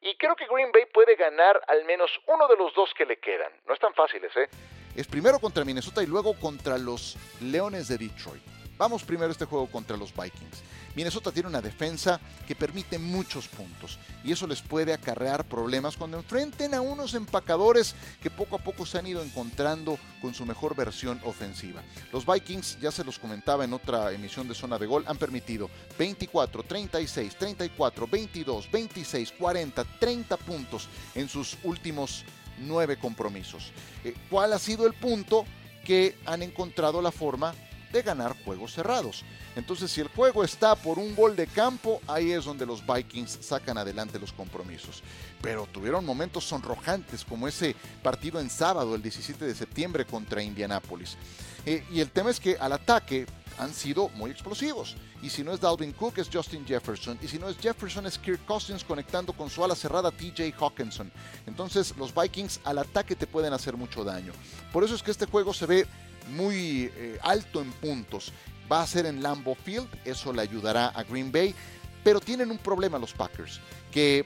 Y 0.00 0.16
creo 0.16 0.34
que 0.34 0.46
Green 0.46 0.72
Bay 0.72 0.86
puede 0.92 1.14
ganar 1.16 1.60
al 1.68 1.84
menos 1.84 2.10
uno 2.26 2.48
de 2.48 2.56
los 2.56 2.74
dos 2.74 2.90
que 2.96 3.04
le 3.04 3.18
quedan. 3.18 3.52
No 3.66 3.74
están 3.74 3.94
fáciles, 3.94 4.32
¿eh? 4.36 4.48
Es 4.96 5.06
primero 5.06 5.38
contra 5.38 5.64
Minnesota 5.64 6.02
y 6.02 6.06
luego 6.06 6.38
contra 6.38 6.78
los 6.78 7.16
Leones 7.40 7.88
de 7.88 7.98
Detroit. 7.98 8.42
Vamos 8.76 9.04
primero 9.04 9.28
a 9.28 9.32
este 9.32 9.44
juego 9.44 9.66
contra 9.68 9.96
los 9.96 10.12
Vikings. 10.12 10.62
Minnesota 10.96 11.30
tiene 11.30 11.48
una 11.48 11.60
defensa 11.60 12.20
que 12.46 12.56
permite 12.56 12.98
muchos 12.98 13.48
puntos 13.48 13.98
y 14.24 14.32
eso 14.32 14.46
les 14.46 14.62
puede 14.62 14.92
acarrear 14.92 15.44
problemas 15.44 15.96
cuando 15.96 16.18
enfrenten 16.18 16.74
a 16.74 16.80
unos 16.80 17.14
empacadores 17.14 17.94
que 18.22 18.30
poco 18.30 18.56
a 18.56 18.58
poco 18.58 18.84
se 18.84 18.98
han 18.98 19.06
ido 19.06 19.22
encontrando 19.22 19.98
con 20.20 20.34
su 20.34 20.44
mejor 20.44 20.74
versión 20.74 21.20
ofensiva. 21.24 21.82
Los 22.12 22.26
Vikings, 22.26 22.78
ya 22.80 22.90
se 22.90 23.04
los 23.04 23.18
comentaba 23.18 23.64
en 23.64 23.72
otra 23.72 24.12
emisión 24.12 24.48
de 24.48 24.54
Zona 24.54 24.78
de 24.78 24.86
Gol, 24.86 25.04
han 25.06 25.18
permitido 25.18 25.70
24, 25.98 26.62
36, 26.64 27.36
34, 27.36 28.06
22, 28.06 28.70
26, 28.70 29.32
40, 29.32 29.84
30 30.00 30.36
puntos 30.38 30.88
en 31.14 31.28
sus 31.28 31.58
últimos 31.62 32.24
nueve 32.58 32.96
compromisos. 32.96 33.72
Eh, 34.04 34.14
¿Cuál 34.30 34.52
ha 34.52 34.58
sido 34.58 34.86
el 34.86 34.94
punto? 34.94 35.44
que 35.84 36.16
han 36.24 36.42
encontrado 36.42 37.00
la 37.00 37.12
forma 37.12 37.54
de 37.94 38.02
ganar 38.02 38.36
juegos 38.44 38.74
cerrados. 38.74 39.24
Entonces, 39.54 39.90
si 39.90 40.00
el 40.00 40.08
juego 40.08 40.42
está 40.42 40.74
por 40.74 40.98
un 40.98 41.14
gol 41.14 41.36
de 41.36 41.46
campo, 41.46 42.00
ahí 42.08 42.32
es 42.32 42.44
donde 42.44 42.66
los 42.66 42.84
Vikings 42.84 43.38
sacan 43.40 43.78
adelante 43.78 44.18
los 44.18 44.32
compromisos. 44.32 45.02
Pero 45.40 45.66
tuvieron 45.72 46.04
momentos 46.04 46.44
sonrojantes, 46.44 47.24
como 47.24 47.46
ese 47.46 47.76
partido 48.02 48.40
en 48.40 48.50
sábado, 48.50 48.96
el 48.96 49.02
17 49.02 49.44
de 49.44 49.54
septiembre, 49.54 50.04
contra 50.04 50.42
Indianápolis. 50.42 51.16
Eh, 51.64 51.84
y 51.92 52.00
el 52.00 52.10
tema 52.10 52.30
es 52.30 52.40
que 52.40 52.56
al 52.58 52.72
ataque 52.72 53.26
han 53.58 53.72
sido 53.72 54.08
muy 54.10 54.32
explosivos. 54.32 54.96
Y 55.22 55.30
si 55.30 55.44
no 55.44 55.52
es 55.52 55.60
Dalvin 55.60 55.92
Cook, 55.92 56.18
es 56.18 56.28
Justin 56.32 56.66
Jefferson. 56.66 57.16
Y 57.22 57.28
si 57.28 57.38
no 57.38 57.48
es 57.48 57.56
Jefferson, 57.58 58.06
es 58.06 58.18
Kirk 58.18 58.44
Cousins 58.44 58.82
conectando 58.82 59.32
con 59.32 59.48
su 59.48 59.64
ala 59.64 59.76
cerrada 59.76 60.10
TJ 60.10 60.52
Hawkinson. 60.58 61.12
Entonces, 61.46 61.94
los 61.96 62.12
Vikings 62.12 62.60
al 62.64 62.78
ataque 62.78 63.14
te 63.14 63.28
pueden 63.28 63.52
hacer 63.52 63.76
mucho 63.76 64.02
daño. 64.02 64.32
Por 64.72 64.82
eso 64.82 64.96
es 64.96 65.02
que 65.04 65.12
este 65.12 65.26
juego 65.26 65.54
se 65.54 65.66
ve 65.66 65.86
muy 66.28 66.92
eh, 66.96 67.18
alto 67.22 67.60
en 67.60 67.72
puntos. 67.72 68.32
Va 68.70 68.82
a 68.82 68.86
ser 68.86 69.06
en 69.06 69.22
Lambeau 69.22 69.54
Field, 69.54 69.88
eso 70.04 70.32
le 70.32 70.42
ayudará 70.42 70.88
a 70.88 71.02
Green 71.02 71.30
Bay, 71.30 71.54
pero 72.02 72.20
tienen 72.20 72.50
un 72.50 72.58
problema 72.58 72.98
los 72.98 73.12
Packers, 73.12 73.60
que 73.92 74.24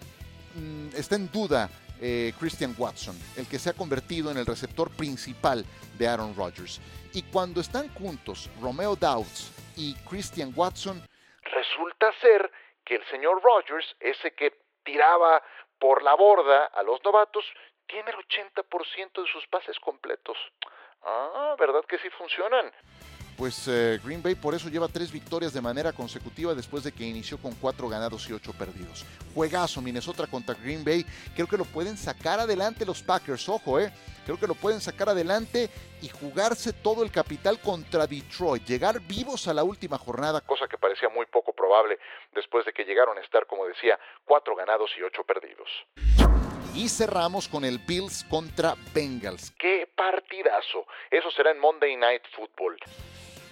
mm, 0.54 0.96
está 0.96 1.16
en 1.16 1.30
duda 1.30 1.68
eh, 2.00 2.32
Christian 2.38 2.74
Watson, 2.78 3.16
el 3.36 3.48
que 3.48 3.58
se 3.58 3.70
ha 3.70 3.72
convertido 3.72 4.30
en 4.30 4.38
el 4.38 4.46
receptor 4.46 4.90
principal 4.90 5.64
de 5.98 6.06
Aaron 6.06 6.34
Rodgers. 6.36 6.80
Y 7.12 7.22
cuando 7.22 7.60
están 7.60 7.92
juntos 7.94 8.48
Romeo 8.60 8.94
Dowds 8.94 9.52
y 9.76 9.94
Christian 10.08 10.52
Watson, 10.54 11.02
resulta 11.42 12.12
ser 12.20 12.50
que 12.84 12.96
el 12.96 13.04
señor 13.06 13.42
Rodgers, 13.42 13.96
ese 13.98 14.32
que 14.34 14.52
tiraba 14.84 15.42
por 15.78 16.02
la 16.02 16.14
borda 16.14 16.66
a 16.66 16.82
los 16.82 17.02
novatos, 17.04 17.44
tiene 17.86 18.10
el 18.10 18.16
80% 18.16 19.22
de 19.22 19.32
sus 19.32 19.46
pases 19.48 19.78
completos. 19.80 20.36
Ah, 21.02 21.54
¿verdad 21.58 21.80
que 21.88 21.98
sí 21.98 22.08
funcionan? 22.10 22.72
Pues 23.38 23.68
eh, 23.68 24.00
Green 24.04 24.20
Bay 24.20 24.34
por 24.34 24.52
eso 24.52 24.68
lleva 24.68 24.88
tres 24.88 25.12
victorias 25.12 25.52
de 25.52 25.60
manera 25.60 25.92
consecutiva 25.92 26.54
después 26.54 26.82
de 26.82 26.90
que 26.90 27.04
inició 27.04 27.38
con 27.38 27.54
cuatro 27.54 27.88
ganados 27.88 28.28
y 28.28 28.32
ocho 28.32 28.52
perdidos. 28.52 29.06
Juegazo 29.32 29.80
Minnesota 29.80 30.26
contra 30.26 30.56
Green 30.56 30.84
Bay. 30.84 31.06
Creo 31.36 31.46
que 31.46 31.56
lo 31.56 31.64
pueden 31.64 31.96
sacar 31.96 32.40
adelante 32.40 32.84
los 32.84 33.00
Packers. 33.00 33.48
Ojo, 33.48 33.78
eh. 33.78 33.92
Creo 34.24 34.40
que 34.40 34.48
lo 34.48 34.54
pueden 34.56 34.80
sacar 34.80 35.08
adelante 35.08 35.70
y 36.02 36.08
jugarse 36.08 36.72
todo 36.72 37.04
el 37.04 37.12
capital 37.12 37.60
contra 37.60 38.08
Detroit. 38.08 38.64
Llegar 38.64 39.00
vivos 39.00 39.46
a 39.46 39.54
la 39.54 39.62
última 39.62 39.98
jornada. 39.98 40.40
Cosa 40.40 40.66
que 40.66 40.76
parecía 40.76 41.08
muy 41.08 41.26
poco 41.26 41.52
probable 41.52 41.96
después 42.32 42.66
de 42.66 42.72
que 42.72 42.84
llegaron 42.84 43.16
a 43.18 43.20
estar, 43.20 43.46
como 43.46 43.66
decía, 43.66 44.00
cuatro 44.24 44.56
ganados 44.56 44.90
y 44.98 45.02
ocho 45.02 45.22
perdidos. 45.22 45.70
Y 46.78 46.88
cerramos 46.88 47.48
con 47.48 47.64
el 47.64 47.78
Bills 47.78 48.24
contra 48.30 48.76
Bengals. 48.94 49.50
¡Qué 49.58 49.88
partidazo! 49.96 50.86
Eso 51.10 51.28
será 51.32 51.50
en 51.50 51.58
Monday 51.58 51.96
Night 51.96 52.22
Football. 52.36 52.76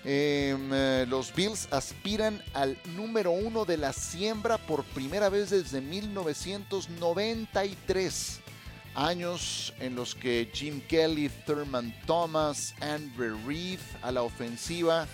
Em, 0.04 0.70
eh, 0.72 1.04
los 1.08 1.34
Bills 1.34 1.66
aspiran 1.72 2.40
al 2.54 2.78
número 2.94 3.32
uno 3.32 3.64
de 3.64 3.78
la 3.78 3.92
siembra 3.92 4.58
por 4.58 4.84
primera 4.84 5.28
vez 5.28 5.50
desde 5.50 5.80
1993. 5.80 8.40
Años 8.94 9.74
en 9.80 9.96
los 9.96 10.14
que 10.14 10.48
Jim 10.52 10.80
Kelly, 10.86 11.28
Thurman 11.46 11.92
Thomas, 12.06 12.76
Andrew 12.80 13.36
Reed 13.44 13.80
a 14.02 14.12
la 14.12 14.22
ofensiva 14.22 15.08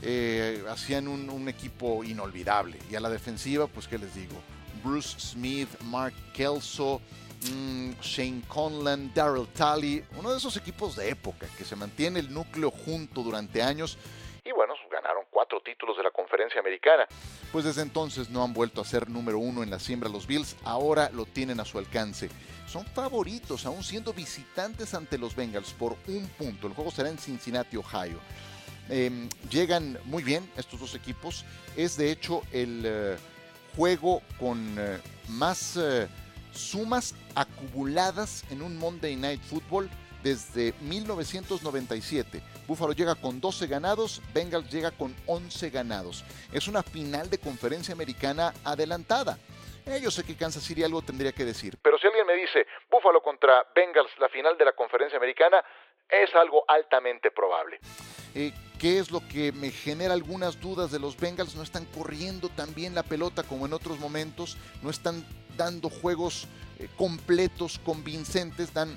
eh, 0.00 0.64
hacían 0.70 1.06
un, 1.06 1.28
un 1.28 1.46
equipo 1.50 2.04
inolvidable. 2.04 2.78
Y 2.90 2.94
a 2.94 3.00
la 3.00 3.10
defensiva, 3.10 3.66
pues, 3.66 3.86
¿qué 3.86 3.98
les 3.98 4.14
digo? 4.14 4.40
Bruce 4.82 5.18
Smith, 5.18 5.68
Mark 5.84 6.14
Kelso, 6.32 7.00
mm, 7.52 7.92
Shane 8.00 8.42
Conlan, 8.48 9.12
Daryl 9.14 9.46
Talley, 9.48 10.04
uno 10.18 10.30
de 10.30 10.38
esos 10.38 10.56
equipos 10.56 10.96
de 10.96 11.10
época 11.10 11.46
que 11.56 11.64
se 11.64 11.76
mantiene 11.76 12.20
el 12.20 12.32
núcleo 12.32 12.70
junto 12.70 13.22
durante 13.22 13.62
años. 13.62 13.98
Y 14.44 14.52
bueno, 14.52 14.74
ganaron 14.90 15.24
cuatro 15.30 15.60
títulos 15.60 15.96
de 15.96 16.02
la 16.02 16.10
conferencia 16.10 16.60
americana. 16.60 17.06
Pues 17.52 17.64
desde 17.64 17.82
entonces 17.82 18.30
no 18.30 18.42
han 18.42 18.52
vuelto 18.52 18.80
a 18.80 18.84
ser 18.84 19.08
número 19.08 19.38
uno 19.38 19.62
en 19.62 19.70
la 19.70 19.78
siembra 19.78 20.08
los 20.08 20.26
Bills, 20.26 20.56
ahora 20.64 21.10
lo 21.10 21.26
tienen 21.26 21.60
a 21.60 21.64
su 21.64 21.78
alcance. 21.78 22.30
Son 22.66 22.84
favoritos, 22.84 23.64
aún 23.64 23.82
siendo 23.82 24.12
visitantes 24.12 24.94
ante 24.94 25.18
los 25.18 25.34
Bengals 25.34 25.72
por 25.72 25.96
un 26.06 26.26
punto. 26.38 26.66
El 26.66 26.74
juego 26.74 26.90
será 26.90 27.08
en 27.08 27.18
Cincinnati, 27.18 27.76
Ohio. 27.76 28.18
Em, 28.90 29.28
llegan 29.50 29.98
muy 30.04 30.22
bien 30.22 30.50
estos 30.56 30.80
dos 30.80 30.94
equipos. 30.94 31.44
Es 31.76 31.96
de 31.96 32.10
hecho 32.10 32.42
el... 32.52 32.82
Eh, 32.84 33.16
juego 33.78 34.22
con 34.40 34.58
eh, 34.76 34.98
más 35.28 35.76
eh, 35.76 36.08
sumas 36.50 37.14
acumuladas 37.36 38.44
en 38.50 38.60
un 38.60 38.76
Monday 38.76 39.14
Night 39.14 39.40
Football 39.40 39.88
desde 40.24 40.74
1997. 40.80 42.42
Buffalo 42.66 42.92
llega 42.92 43.14
con 43.14 43.40
12 43.40 43.68
ganados, 43.68 44.20
Bengals 44.34 44.68
llega 44.68 44.90
con 44.90 45.14
11 45.26 45.70
ganados. 45.70 46.24
Es 46.52 46.66
una 46.66 46.82
final 46.82 47.30
de 47.30 47.38
conferencia 47.38 47.94
americana 47.94 48.52
adelantada. 48.64 49.38
Eh, 49.86 50.00
yo 50.02 50.10
sé 50.10 50.24
que 50.24 50.36
Kansas 50.36 50.64
City 50.64 50.82
algo 50.82 51.00
tendría 51.00 51.30
que 51.30 51.44
decir. 51.44 51.78
Pero 51.80 51.98
si 51.98 52.08
alguien 52.08 52.26
me 52.26 52.34
dice 52.34 52.66
Buffalo 52.90 53.22
contra 53.22 53.64
Bengals, 53.76 54.10
la 54.18 54.28
final 54.28 54.58
de 54.58 54.64
la 54.64 54.72
conferencia 54.72 55.18
americana, 55.18 55.64
es 56.08 56.34
algo 56.34 56.64
altamente 56.68 57.30
probable. 57.30 57.80
Eh, 58.34 58.52
¿Qué 58.78 58.98
es 58.98 59.10
lo 59.10 59.20
que 59.26 59.50
me 59.52 59.70
genera 59.70 60.14
algunas 60.14 60.60
dudas 60.60 60.92
de 60.92 61.00
los 61.00 61.16
Bengals? 61.16 61.56
No 61.56 61.62
están 61.62 61.84
corriendo 61.86 62.48
tan 62.48 62.74
bien 62.74 62.94
la 62.94 63.02
pelota 63.02 63.42
como 63.42 63.66
en 63.66 63.72
otros 63.72 63.98
momentos, 63.98 64.56
no 64.82 64.90
están 64.90 65.24
dando 65.56 65.90
juegos 65.90 66.46
eh, 66.78 66.88
completos, 66.96 67.80
convincentes, 67.84 68.72
dan, 68.72 68.96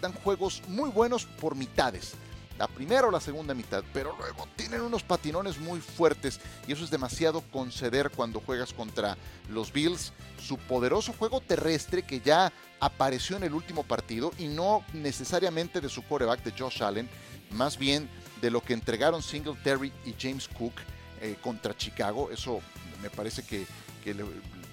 dan 0.00 0.12
juegos 0.14 0.62
muy 0.68 0.90
buenos 0.90 1.26
por 1.26 1.54
mitades 1.54 2.16
la 2.58 2.66
primera 2.66 3.06
o 3.06 3.10
la 3.10 3.20
segunda 3.20 3.54
mitad, 3.54 3.84
pero 3.92 4.16
luego 4.18 4.48
tienen 4.56 4.80
unos 4.80 5.04
patinones 5.04 5.58
muy 5.58 5.80
fuertes 5.80 6.40
y 6.66 6.72
eso 6.72 6.84
es 6.84 6.90
demasiado 6.90 7.40
conceder 7.52 8.10
cuando 8.10 8.40
juegas 8.40 8.72
contra 8.72 9.16
los 9.48 9.72
Bills. 9.72 10.12
Su 10.44 10.58
poderoso 10.58 11.12
juego 11.12 11.40
terrestre 11.40 12.02
que 12.02 12.20
ya 12.20 12.52
apareció 12.80 13.36
en 13.36 13.44
el 13.44 13.54
último 13.54 13.84
partido 13.84 14.32
y 14.38 14.48
no 14.48 14.84
necesariamente 14.92 15.80
de 15.80 15.88
su 15.88 16.02
coreback 16.02 16.42
de 16.42 16.52
Josh 16.58 16.82
Allen, 16.82 17.08
más 17.50 17.78
bien 17.78 18.08
de 18.40 18.50
lo 18.50 18.60
que 18.60 18.72
entregaron 18.72 19.22
Singletary 19.22 19.92
y 20.04 20.14
James 20.18 20.48
Cook 20.48 20.74
eh, 21.20 21.36
contra 21.40 21.76
Chicago. 21.76 22.30
Eso 22.30 22.60
me 23.02 23.10
parece 23.10 23.44
que, 23.44 23.66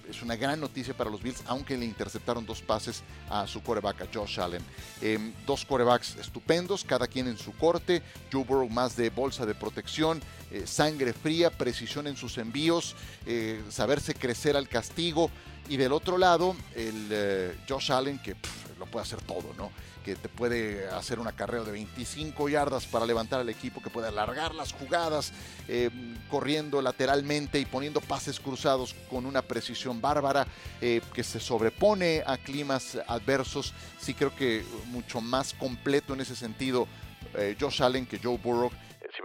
es 0.10 0.22
una 0.22 0.36
gran 0.36 0.60
noticia 0.60 0.96
para 0.96 1.10
los 1.10 1.22
Bills, 1.22 1.44
aunque 1.48 1.78
le 1.78 1.86
interceptaron 1.86 2.46
dos 2.46 2.62
pases 2.62 3.04
a 3.30 3.48
su 3.48 3.62
coreback, 3.62 4.02
a 4.02 4.08
Josh 4.14 4.40
Allen. 4.40 4.62
Em, 5.02 5.34
dos 5.46 5.66
corebacks 5.66 6.16
estupendos, 6.18 6.84
cada 6.84 7.08
quien 7.08 7.28
en 7.28 7.38
su 7.38 7.54
corte. 7.54 8.02
Joe 8.32 8.44
Burrow 8.44 8.70
más 8.70 8.96
de 8.96 9.10
bolsa 9.10 9.46
de 9.46 9.56
protección, 9.56 10.22
eh, 10.52 10.64
sangre 10.66 11.14
fría, 11.14 11.50
precisión 11.50 12.08
en 12.08 12.18
sus 12.18 12.38
envíos, 12.38 12.96
eh, 13.26 13.64
saberse 13.70 14.14
crecer 14.14 14.56
al 14.56 14.68
castigo. 14.68 15.30
Y 15.68 15.78
del 15.78 15.94
otro 15.94 16.20
lado, 16.20 16.56
el 16.76 17.58
Josh 17.68 17.92
Allen, 17.92 18.20
que 18.20 18.36
lo 18.80 18.86
puede 18.86 19.04
hacer 19.04 19.22
todo, 19.22 19.54
¿no? 19.58 19.72
Que 20.04 20.16
te 20.16 20.30
puede 20.30 20.88
hacer 20.90 21.20
una 21.20 21.32
carrera 21.32 21.64
de 21.64 21.72
25 21.72 22.50
yardas 22.50 22.86
para 22.86 23.06
levantar 23.06 23.40
al 23.40 23.50
equipo, 23.50 23.82
que 23.82 23.90
puede 23.90 24.08
alargar 24.08 24.54
las 24.54 24.74
jugadas 24.74 25.32
eh, 25.68 25.90
corriendo 26.30 26.82
lateralmente 26.82 27.60
y 27.60 27.66
poniendo 27.66 28.02
pases 28.02 28.40
cruzados 28.40 28.96
con 29.10 29.26
una 29.26 29.42
precisión 29.42 30.02
bárbara, 30.02 30.48
eh, 30.82 31.02
que 31.14 31.24
se 31.24 31.40
sobrepone 31.40 32.24
a 32.26 32.38
climas 32.38 32.98
adversos. 33.08 33.74
Sí 34.00 34.14
creo 34.14 34.36
que 34.36 34.64
mucho 34.88 35.22
más 35.22 35.54
completo 35.54 36.14
en 36.14 36.22
ese 36.22 36.36
sentido 36.36 36.88
eh, 37.34 37.56
Josh 37.60 37.82
Allen 37.82 38.06
que 38.06 38.20
Joe 38.20 38.38
Burrow 38.38 38.72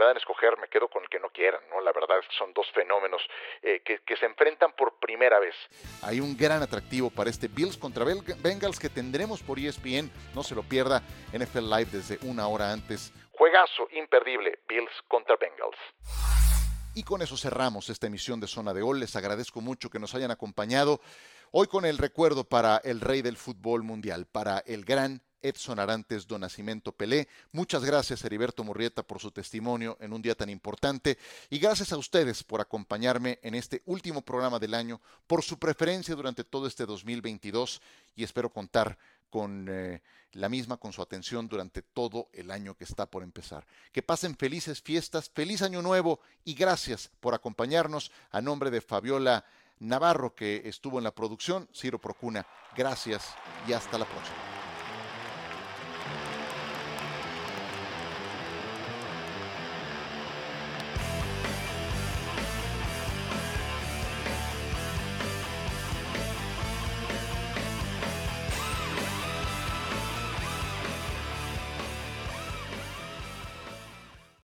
me 0.01 0.07
dan 0.07 0.17
a 0.17 0.19
escoger, 0.19 0.59
me 0.59 0.69
quedo 0.69 0.89
con 0.89 1.03
el 1.03 1.11
que 1.11 1.21
no 1.21 1.29
quieran, 1.29 1.61
¿no? 1.69 1.81
La 1.83 1.93
verdad 1.93 2.19
es 2.21 2.27
que 2.27 2.35
son 2.35 2.55
dos 2.55 2.67
fenómenos 2.73 3.21
eh, 3.63 3.83
que, 3.85 4.01
que, 4.01 4.17
se 4.17 4.25
enfrentan 4.25 4.73
por 4.73 4.99
primera 4.99 5.39
vez. 5.39 5.55
Hay 6.03 6.21
un 6.21 6.35
gran 6.37 6.63
atractivo 6.63 7.11
para 7.11 7.29
este 7.29 7.49
Bills 7.49 7.77
contra 7.77 8.05
Bengals 8.05 8.81
que 8.81 8.89
tendremos 8.89 9.43
por 9.43 9.59
ESPN, 9.59 10.11
no 10.35 10.43
se 10.43 10.55
lo 10.55 10.63
pierda, 10.63 11.03
NFL 11.35 11.69
Live 11.69 11.91
desde 11.93 12.19
una 12.27 12.49
hora 12.49 12.73
antes. 12.73 13.13
Juegazo 13.33 13.89
imperdible, 13.93 14.61
Bills 14.67 14.91
contra 15.07 15.37
Bengals. 15.37 15.77
Y 16.95 17.05
con 17.05 17.21
eso 17.21 17.37
cerramos 17.37 17.91
esta 17.91 18.07
emisión 18.07 18.41
de 18.41 18.47
Zona 18.47 18.73
de 18.73 18.81
Gol. 18.81 19.01
Les 19.01 19.15
agradezco 19.17 19.61
mucho 19.61 19.91
que 19.91 19.99
nos 19.99 20.15
hayan 20.15 20.31
acompañado 20.31 21.01
hoy 21.51 21.67
con 21.67 21.85
el 21.85 21.99
recuerdo 21.99 22.45
para 22.45 22.79
el 22.79 23.03
rey 23.03 23.21
del 23.21 23.37
fútbol 23.37 23.83
mundial, 23.83 24.27
para 24.27 24.61
el 24.61 24.85
gran 24.85 25.23
Edson 25.43 25.79
Arantes 25.79 26.27
do 26.27 26.39
Nascimento 26.39 26.93
Pelé. 26.93 27.29
Muchas 27.53 27.85
gracias, 27.85 28.25
Heriberto 28.25 28.65
Murrieta, 28.65 29.03
por 29.03 29.21
su 29.21 29.31
testimonio 29.31 29.97
en 30.01 30.13
un 30.13 30.23
día 30.23 30.35
tan 30.35 30.51
importante. 30.51 31.19
Y 31.49 31.59
gracias 31.59 31.93
a 31.93 31.97
ustedes 31.97 32.43
por 32.43 32.61
acompañarme 32.61 33.39
en 33.43 33.55
este 33.55 33.83
último 33.87 34.23
programa 34.23 34.59
del 34.59 34.75
año, 34.75 35.01
por 35.27 35.43
su 35.43 35.59
preferencia 35.59 36.15
durante 36.15 36.45
todo 36.45 36.67
este 36.67 36.87
2022 36.87 37.81
y 38.17 38.25
espero 38.25 38.51
contar 38.51 38.99
con 39.31 39.67
eh, 39.69 40.03
la 40.33 40.49
misma, 40.49 40.77
con 40.77 40.93
su 40.93 41.03
atención 41.03 41.49
durante 41.49 41.83
todo 41.83 42.29
el 42.33 42.51
año 42.51 42.75
que 42.77 42.85
está 42.85 43.07
por 43.07 43.23
empezar. 43.23 43.67
Que 43.93 44.03
pasen 44.03 44.37
felices 44.37 44.83
fiestas, 44.83 45.31
feliz 45.31 45.63
año 45.63 45.83
nuevo 45.83 46.21
y 46.45 46.55
gracias 46.55 47.11
por 47.21 47.35
acompañarnos 47.35 48.11
a 48.31 48.41
nombre 48.41 48.71
de 48.71 48.81
Fabiola 48.81 49.45
Navarro 49.79 50.35
que 50.35 50.63
estuvo 50.67 50.99
en 50.99 51.05
la 51.05 51.15
producción, 51.15 51.69
Ciro 51.75 51.99
Procuna. 51.99 52.47
Gracias 52.77 53.35
y 53.67 53.73
hasta 53.73 53.99
la 53.99 54.05
próxima. 54.05 54.50